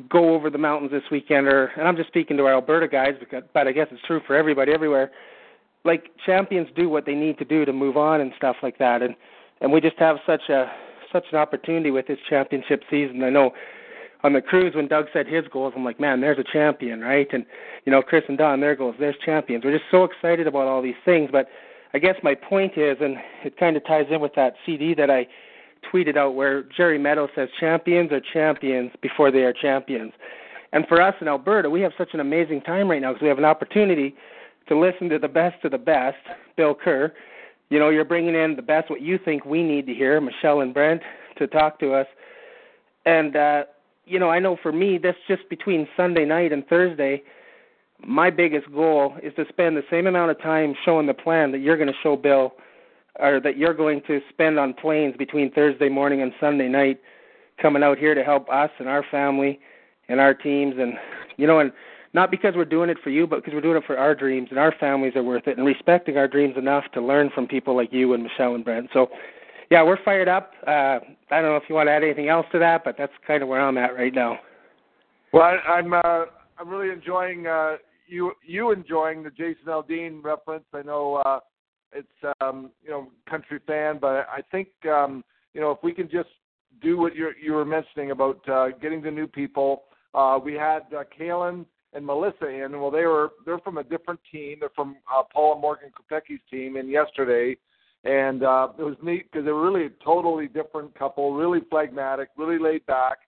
go 0.08 0.34
over 0.34 0.48
the 0.48 0.56
mountains 0.56 0.92
this 0.92 1.02
weekend, 1.10 1.46
or 1.46 1.66
and 1.76 1.86
I'm 1.86 1.96
just 1.96 2.08
speaking 2.08 2.38
to 2.38 2.46
our 2.46 2.54
Alberta 2.54 2.88
guys, 2.88 3.16
because, 3.20 3.42
but 3.52 3.68
I 3.68 3.72
guess 3.72 3.88
it's 3.90 4.00
true 4.06 4.22
for 4.26 4.34
everybody 4.34 4.72
everywhere. 4.72 5.10
Like 5.84 6.10
champions 6.24 6.68
do 6.74 6.88
what 6.88 7.04
they 7.04 7.14
need 7.14 7.36
to 7.36 7.44
do 7.44 7.66
to 7.66 7.72
move 7.74 7.98
on 7.98 8.22
and 8.22 8.32
stuff 8.38 8.56
like 8.62 8.78
that, 8.78 9.02
and 9.02 9.14
and 9.60 9.70
we 9.74 9.82
just 9.82 9.98
have 9.98 10.16
such 10.26 10.48
a 10.48 10.72
such 11.12 11.26
an 11.32 11.38
opportunity 11.38 11.90
with 11.90 12.06
this 12.06 12.18
championship 12.30 12.82
season. 12.90 13.22
I 13.22 13.28
know 13.28 13.52
on 14.22 14.32
the 14.32 14.42
cruise 14.42 14.74
when 14.74 14.88
Doug 14.88 15.06
said 15.12 15.26
his 15.26 15.44
goals, 15.52 15.72
I'm 15.76 15.84
like, 15.84 15.98
man, 15.98 16.20
there's 16.20 16.38
a 16.38 16.44
champion, 16.44 17.00
right? 17.00 17.28
And 17.32 17.46
you 17.84 17.92
know, 17.92 18.02
Chris 18.02 18.24
and 18.28 18.36
Don, 18.36 18.60
their 18.60 18.76
goals, 18.76 18.96
there's 18.98 19.16
champions. 19.24 19.64
We're 19.64 19.76
just 19.76 19.90
so 19.90 20.04
excited 20.04 20.46
about 20.46 20.66
all 20.66 20.82
these 20.82 20.94
things. 21.04 21.30
But 21.32 21.48
I 21.94 21.98
guess 21.98 22.16
my 22.22 22.34
point 22.34 22.76
is, 22.76 22.98
and 23.00 23.16
it 23.44 23.56
kind 23.56 23.76
of 23.76 23.84
ties 23.86 24.06
in 24.10 24.20
with 24.20 24.34
that 24.36 24.54
CD 24.64 24.94
that 24.94 25.10
I 25.10 25.26
tweeted 25.92 26.16
out 26.16 26.34
where 26.34 26.62
Jerry 26.62 26.98
Meadows 26.98 27.30
says 27.34 27.48
champions 27.58 28.12
are 28.12 28.20
champions 28.20 28.92
before 29.00 29.30
they 29.30 29.40
are 29.40 29.52
champions. 29.52 30.12
And 30.72 30.86
for 30.86 31.00
us 31.02 31.14
in 31.20 31.28
Alberta, 31.28 31.68
we 31.68 31.80
have 31.80 31.92
such 31.98 32.10
an 32.12 32.20
amazing 32.20 32.60
time 32.60 32.88
right 32.88 33.00
now 33.00 33.12
because 33.12 33.22
we 33.22 33.28
have 33.28 33.38
an 33.38 33.44
opportunity 33.44 34.14
to 34.68 34.78
listen 34.78 35.08
to 35.08 35.18
the 35.18 35.28
best 35.28 35.64
of 35.64 35.72
the 35.72 35.78
best, 35.78 36.18
Bill 36.56 36.74
Kerr. 36.74 37.12
You 37.70 37.78
know, 37.78 37.88
you're 37.88 38.04
bringing 38.04 38.34
in 38.34 38.56
the 38.56 38.62
best, 38.62 38.90
what 38.90 39.00
you 39.00 39.18
think 39.18 39.44
we 39.44 39.62
need 39.62 39.86
to 39.86 39.94
hear, 39.94 40.20
Michelle 40.20 40.60
and 40.60 40.74
Brent, 40.74 41.02
to 41.38 41.46
talk 41.46 41.80
to 41.80 41.94
us. 41.94 42.06
And 43.04 43.34
uh, 43.34 43.64
you 44.10 44.18
know, 44.18 44.28
I 44.28 44.40
know 44.40 44.56
for 44.60 44.72
me, 44.72 44.98
that's 44.98 45.18
just 45.28 45.48
between 45.48 45.86
Sunday 45.96 46.24
night 46.24 46.52
and 46.52 46.66
Thursday. 46.66 47.22
My 48.04 48.28
biggest 48.30 48.70
goal 48.72 49.14
is 49.22 49.32
to 49.36 49.44
spend 49.48 49.76
the 49.76 49.84
same 49.90 50.06
amount 50.06 50.32
of 50.32 50.40
time 50.40 50.74
showing 50.84 51.06
the 51.06 51.14
plan 51.14 51.52
that 51.52 51.58
you're 51.58 51.76
going 51.76 51.88
to 51.88 51.98
show 52.02 52.16
Bill, 52.16 52.54
or 53.20 53.40
that 53.40 53.56
you're 53.56 53.74
going 53.74 54.02
to 54.08 54.20
spend 54.28 54.58
on 54.58 54.74
planes 54.74 55.16
between 55.16 55.52
Thursday 55.52 55.88
morning 55.88 56.22
and 56.22 56.32
Sunday 56.40 56.68
night, 56.68 57.00
coming 57.62 57.82
out 57.82 57.98
here 57.98 58.14
to 58.14 58.24
help 58.24 58.50
us 58.50 58.70
and 58.78 58.88
our 58.88 59.04
family 59.10 59.60
and 60.08 60.18
our 60.18 60.34
teams, 60.34 60.74
and 60.78 60.94
you 61.36 61.46
know, 61.46 61.60
and 61.60 61.70
not 62.12 62.32
because 62.32 62.54
we're 62.56 62.64
doing 62.64 62.90
it 62.90 62.98
for 63.04 63.10
you, 63.10 63.26
but 63.26 63.36
because 63.36 63.54
we're 63.54 63.60
doing 63.60 63.76
it 63.76 63.84
for 63.86 63.96
our 63.96 64.14
dreams 64.14 64.48
and 64.50 64.58
our 64.58 64.74
families 64.80 65.14
are 65.14 65.22
worth 65.22 65.46
it, 65.46 65.56
and 65.56 65.66
respecting 65.66 66.16
our 66.16 66.26
dreams 66.26 66.56
enough 66.56 66.84
to 66.94 67.00
learn 67.00 67.30
from 67.32 67.46
people 67.46 67.76
like 67.76 67.92
you 67.92 68.12
and 68.14 68.24
Michelle 68.24 68.56
and 68.56 68.64
Brent. 68.64 68.88
So 68.92 69.10
yeah, 69.70 69.84
we're 69.84 70.02
fired 70.04 70.28
up. 70.28 70.52
Uh, 70.66 70.98
I 71.30 71.40
don't 71.40 71.44
know 71.44 71.56
if 71.56 71.64
you 71.68 71.74
want 71.74 71.86
to 71.88 71.92
add 71.92 72.02
anything 72.02 72.28
else 72.28 72.46
to 72.52 72.58
that, 72.58 72.82
but 72.84 72.96
that's 72.98 73.12
kind 73.26 73.42
of 73.42 73.48
where 73.48 73.60
I'm 73.60 73.78
at 73.78 73.94
right 73.94 74.12
now. 74.12 74.38
Well, 75.32 75.44
I, 75.44 75.70
I'm 75.70 75.92
uh, 75.92 76.24
I'm 76.58 76.68
really 76.68 76.92
enjoying 76.92 77.46
uh, 77.46 77.76
you 78.08 78.32
you 78.44 78.72
enjoying 78.72 79.22
the 79.22 79.30
Jason 79.30 79.66
Aldean 79.68 80.22
reference. 80.24 80.64
I 80.74 80.82
know 80.82 81.22
uh, 81.24 81.40
it's 81.92 82.34
um, 82.40 82.70
you 82.82 82.90
know 82.90 83.08
country 83.28 83.60
fan, 83.66 83.98
but 84.00 84.26
I 84.28 84.42
think 84.50 84.68
um, 84.86 85.24
you 85.54 85.60
know 85.60 85.70
if 85.70 85.78
we 85.82 85.92
can 85.92 86.10
just 86.10 86.30
do 86.82 86.98
what 86.98 87.14
you 87.14 87.30
you 87.40 87.52
were 87.52 87.64
mentioning 87.64 88.10
about 88.10 88.46
uh, 88.48 88.68
getting 88.82 89.02
the 89.02 89.10
new 89.10 89.26
people. 89.26 89.84
Uh, 90.12 90.38
we 90.42 90.54
had 90.54 90.80
uh, 90.96 91.04
Kalen 91.18 91.64
and 91.92 92.04
Melissa 92.04 92.48
in. 92.48 92.80
Well, 92.80 92.90
they 92.90 93.06
were 93.06 93.30
they're 93.46 93.58
from 93.60 93.78
a 93.78 93.84
different 93.84 94.20
team. 94.32 94.58
They're 94.60 94.70
from 94.74 94.96
uh, 95.14 95.22
Paula 95.32 95.60
Morgan 95.60 95.90
Kopecki's 95.90 96.40
team 96.50 96.76
in 96.76 96.88
yesterday, 96.88 97.56
and 98.04 98.42
uh, 98.42 98.68
it 98.78 98.82
was 98.82 98.96
neat 99.02 99.30
because 99.30 99.44
they 99.44 99.52
were 99.52 99.62
really 99.62 99.86
a 99.86 100.04
totally 100.04 100.46
different 100.46 100.94
couple, 100.98 101.34
really 101.34 101.60
phlegmatic, 101.68 102.28
really 102.36 102.58
laid 102.58 102.84
back, 102.86 103.18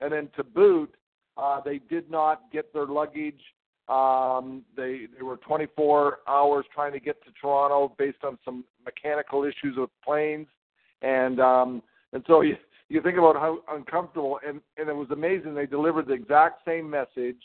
and 0.00 0.12
then 0.12 0.28
to 0.36 0.44
boot, 0.44 0.94
uh, 1.36 1.60
they 1.64 1.78
did 1.78 2.10
not 2.10 2.42
get 2.52 2.72
their 2.72 2.86
luggage. 2.86 3.40
Um, 3.88 4.64
they 4.76 5.06
they 5.16 5.22
were 5.22 5.38
24 5.38 6.18
hours 6.28 6.66
trying 6.74 6.92
to 6.92 7.00
get 7.00 7.24
to 7.24 7.30
Toronto 7.40 7.94
based 7.98 8.22
on 8.22 8.38
some 8.44 8.64
mechanical 8.84 9.44
issues 9.44 9.76
with 9.76 9.90
planes, 10.04 10.46
and 11.00 11.40
um, 11.40 11.82
and 12.12 12.22
so 12.26 12.42
you 12.42 12.56
you 12.90 13.00
think 13.00 13.16
about 13.16 13.36
how 13.36 13.60
uncomfortable 13.70 14.40
and 14.46 14.60
and 14.76 14.90
it 14.90 14.96
was 14.96 15.10
amazing. 15.10 15.54
They 15.54 15.64
delivered 15.66 16.06
the 16.06 16.12
exact 16.12 16.66
same 16.66 16.90
message 16.90 17.40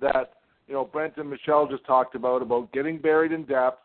that 0.00 0.32
you 0.66 0.74
know 0.74 0.84
Brent 0.84 1.16
and 1.16 1.30
Michelle 1.30 1.68
just 1.68 1.86
talked 1.86 2.16
about 2.16 2.42
about 2.42 2.72
getting 2.72 2.98
buried 2.98 3.30
in 3.30 3.44
depth, 3.44 3.80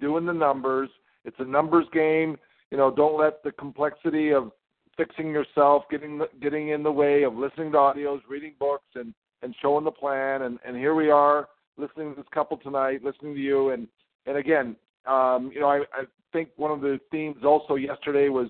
doing 0.00 0.26
the 0.26 0.32
numbers, 0.32 0.90
it's 1.28 1.36
a 1.38 1.44
numbers 1.44 1.86
game. 1.92 2.36
You 2.70 2.78
know, 2.78 2.90
don't 2.90 3.18
let 3.18 3.42
the 3.44 3.52
complexity 3.52 4.32
of 4.32 4.50
fixing 4.96 5.30
yourself 5.30 5.84
getting 5.90 6.20
getting 6.42 6.70
in 6.70 6.82
the 6.82 6.90
way 6.90 7.22
of 7.22 7.34
listening 7.34 7.70
to 7.72 7.78
audios, 7.78 8.20
reading 8.28 8.54
books, 8.58 8.88
and 8.94 9.14
and 9.42 9.54
showing 9.62 9.84
the 9.84 9.90
plan. 9.90 10.42
And 10.42 10.58
and 10.66 10.76
here 10.76 10.94
we 10.94 11.10
are 11.10 11.48
listening 11.76 12.10
to 12.10 12.16
this 12.16 12.28
couple 12.32 12.56
tonight, 12.56 13.04
listening 13.04 13.34
to 13.34 13.40
you. 13.40 13.70
And 13.70 13.86
and 14.26 14.36
again, 14.36 14.74
um, 15.06 15.50
you 15.54 15.60
know, 15.60 15.68
I, 15.68 15.78
I 15.92 16.04
think 16.32 16.48
one 16.56 16.70
of 16.70 16.80
the 16.80 16.98
themes 17.10 17.44
also 17.44 17.76
yesterday 17.76 18.28
was 18.28 18.48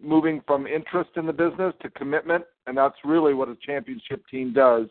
moving 0.00 0.40
from 0.46 0.66
interest 0.66 1.10
in 1.16 1.26
the 1.26 1.32
business 1.32 1.74
to 1.82 1.90
commitment, 1.90 2.44
and 2.66 2.76
that's 2.76 2.94
really 3.04 3.34
what 3.34 3.48
a 3.48 3.56
championship 3.66 4.22
team 4.30 4.52
does 4.52 4.86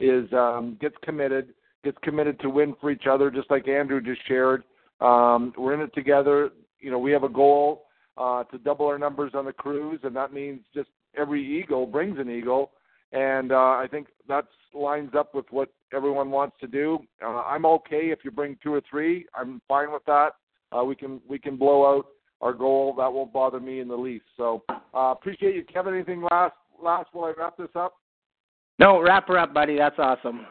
is 0.00 0.30
um, 0.32 0.76
gets 0.80 0.96
committed, 1.02 1.54
gets 1.82 1.96
committed 2.02 2.38
to 2.40 2.50
win 2.50 2.74
for 2.80 2.90
each 2.90 3.04
other, 3.10 3.30
just 3.30 3.50
like 3.50 3.68
Andrew 3.68 4.00
just 4.00 4.20
shared. 4.26 4.64
Um, 5.00 5.54
we're 5.56 5.74
in 5.74 5.80
it 5.80 5.94
together 5.94 6.50
you 6.80 6.90
know, 6.90 6.98
we 6.98 7.12
have 7.12 7.22
a 7.22 7.28
goal 7.28 7.86
uh, 8.16 8.44
to 8.44 8.58
double 8.58 8.86
our 8.86 8.98
numbers 8.98 9.32
on 9.34 9.44
the 9.44 9.52
cruise, 9.52 10.00
and 10.02 10.14
that 10.16 10.32
means 10.32 10.60
just 10.74 10.88
every 11.16 11.44
eagle 11.44 11.86
brings 11.86 12.18
an 12.18 12.30
eagle, 12.30 12.72
and 13.12 13.52
uh, 13.52 13.56
I 13.56 13.86
think 13.90 14.08
that 14.28 14.46
lines 14.74 15.10
up 15.16 15.34
with 15.34 15.46
what 15.50 15.70
everyone 15.92 16.30
wants 16.30 16.56
to 16.60 16.66
do. 16.66 16.98
Uh, 17.22 17.42
I'm 17.42 17.66
okay 17.66 18.10
if 18.10 18.20
you 18.24 18.30
bring 18.30 18.56
two 18.62 18.74
or 18.74 18.82
three. 18.88 19.26
I'm 19.34 19.60
fine 19.66 19.92
with 19.92 20.04
that. 20.06 20.30
Uh, 20.72 20.84
we 20.84 20.94
can 20.94 21.20
we 21.28 21.38
can 21.38 21.56
blow 21.56 21.96
out 21.96 22.06
our 22.40 22.52
goal. 22.52 22.94
That 22.96 23.12
won't 23.12 23.32
bother 23.32 23.58
me 23.58 23.80
in 23.80 23.88
the 23.88 23.96
least. 23.96 24.26
So 24.36 24.62
uh, 24.68 25.14
appreciate 25.16 25.56
you, 25.56 25.64
Kevin. 25.64 25.94
Anything 25.94 26.22
last 26.30 26.54
last 26.82 27.08
while 27.12 27.26
I 27.26 27.40
wrap 27.40 27.56
this 27.56 27.68
up? 27.74 27.94
No, 28.78 29.00
wrap 29.00 29.26
her 29.28 29.38
up, 29.38 29.52
buddy. 29.52 29.76
That's 29.76 29.98
awesome. 29.98 30.46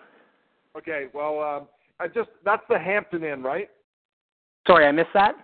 Okay. 0.78 1.06
Well, 1.14 1.40
um, 1.40 1.68
I 2.00 2.08
just 2.08 2.30
that's 2.44 2.64
the 2.70 2.78
Hampton 2.78 3.24
Inn, 3.24 3.42
right? 3.42 3.70
Sorry, 4.68 4.86
I 4.86 4.92
missed 4.92 5.10
that 5.14 5.36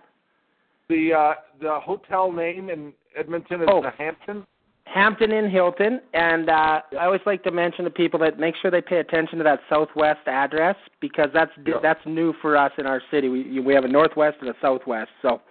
the 0.88 1.12
uh, 1.12 1.34
the 1.60 1.78
hotel 1.80 2.32
name 2.32 2.70
in 2.70 2.92
Edmonton 3.16 3.62
is 3.62 3.68
oh. 3.70 3.82
the 3.82 3.90
Hampton. 3.90 4.46
Hampton 4.86 5.32
Inn 5.32 5.50
Hilton, 5.50 6.00
and 6.14 6.48
uh, 6.48 6.80
I 6.98 7.04
always 7.04 7.20
like 7.26 7.42
to 7.42 7.50
mention 7.50 7.84
to 7.84 7.90
people 7.90 8.20
that 8.20 8.38
make 8.38 8.54
sure 8.62 8.70
they 8.70 8.80
pay 8.80 8.98
attention 8.98 9.36
to 9.38 9.44
that 9.44 9.58
Southwest 9.68 10.20
address 10.26 10.76
because 11.00 11.28
that's 11.34 11.50
yeah. 11.66 11.74
that's 11.82 12.00
new 12.06 12.32
for 12.40 12.56
us 12.56 12.70
in 12.78 12.86
our 12.86 13.02
city. 13.10 13.28
We 13.28 13.60
we 13.60 13.74
have 13.74 13.84
a 13.84 13.88
Northwest 13.88 14.36
and 14.40 14.48
a 14.48 14.54
Southwest, 14.62 15.10
so 15.22 15.42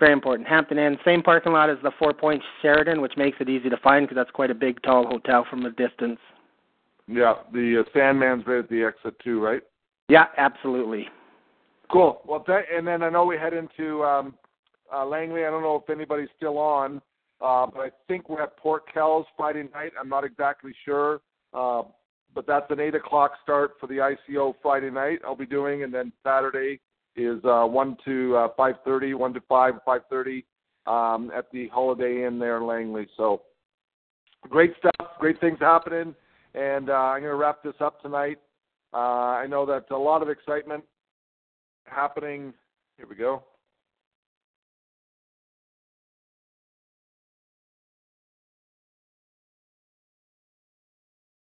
very 0.00 0.12
important. 0.12 0.48
Hampton 0.48 0.78
Inn, 0.78 0.98
same 1.04 1.22
parking 1.22 1.52
lot 1.52 1.70
as 1.70 1.76
the 1.82 1.92
Four 1.98 2.14
Points 2.14 2.44
Sheraton, 2.62 3.00
which 3.00 3.12
makes 3.16 3.36
it 3.38 3.48
easy 3.48 3.68
to 3.68 3.76
find 3.76 4.06
because 4.06 4.16
that's 4.16 4.30
quite 4.30 4.50
a 4.50 4.54
big, 4.54 4.82
tall 4.82 5.06
hotel 5.06 5.46
from 5.48 5.66
a 5.66 5.70
distance. 5.70 6.18
Yeah, 7.06 7.34
the 7.52 7.84
uh, 7.84 7.96
Sandman's 7.96 8.46
right 8.46 8.60
at 8.60 8.70
the 8.70 8.82
exit 8.82 9.14
too, 9.22 9.40
right? 9.40 9.62
Yeah, 10.08 10.26
absolutely. 10.38 11.08
Cool. 11.92 12.20
Well, 12.26 12.40
th- 12.40 12.64
and 12.74 12.86
then 12.86 13.02
I 13.02 13.10
know 13.10 13.24
we 13.24 13.36
head 13.36 13.52
into 13.52 14.02
um, 14.02 14.34
uh, 14.92 15.04
Langley. 15.04 15.44
I 15.44 15.50
don't 15.50 15.62
know 15.62 15.76
if 15.76 15.90
anybody's 15.90 16.28
still 16.36 16.58
on, 16.58 17.00
uh, 17.40 17.66
but 17.66 17.80
I 17.80 17.90
think 18.08 18.28
we're 18.28 18.42
at 18.42 18.56
Port 18.56 18.82
Kells 18.92 19.26
Friday 19.36 19.68
night. 19.74 19.92
I'm 19.98 20.08
not 20.08 20.24
exactly 20.24 20.74
sure, 20.84 21.20
uh, 21.52 21.82
but 22.34 22.46
that's 22.46 22.70
an 22.70 22.80
eight 22.80 22.94
o'clock 22.94 23.32
start 23.42 23.72
for 23.80 23.86
the 23.86 24.14
ICO 24.30 24.54
Friday 24.62 24.90
night. 24.90 25.20
I'll 25.24 25.36
be 25.36 25.46
doing, 25.46 25.82
and 25.82 25.92
then 25.92 26.12
Saturday 26.22 26.80
is 27.16 27.38
uh, 27.44 27.64
one 27.64 27.96
to 28.04 28.36
uh, 28.36 28.48
five 28.56 28.76
thirty, 28.84 29.14
one 29.14 29.32
to 29.34 29.40
five, 29.48 29.74
five 29.84 30.02
thirty 30.10 30.44
um, 30.86 31.30
at 31.34 31.50
the 31.52 31.68
Holiday 31.68 32.26
Inn 32.26 32.38
there 32.38 32.58
in 32.58 32.66
Langley. 32.66 33.06
So 33.16 33.42
great 34.48 34.74
stuff, 34.78 35.10
great 35.18 35.40
things 35.40 35.58
happening, 35.60 36.14
and 36.54 36.90
uh, 36.90 36.92
I'm 36.92 37.20
going 37.20 37.30
to 37.30 37.36
wrap 37.36 37.62
this 37.62 37.74
up 37.80 38.00
tonight. 38.02 38.38
Uh, 38.92 38.96
I 39.38 39.46
know 39.46 39.66
that 39.66 39.90
a 39.90 39.96
lot 39.96 40.22
of 40.22 40.28
excitement 40.28 40.84
happening. 41.86 42.54
Here 42.96 43.06
we 43.08 43.16
go. 43.16 43.42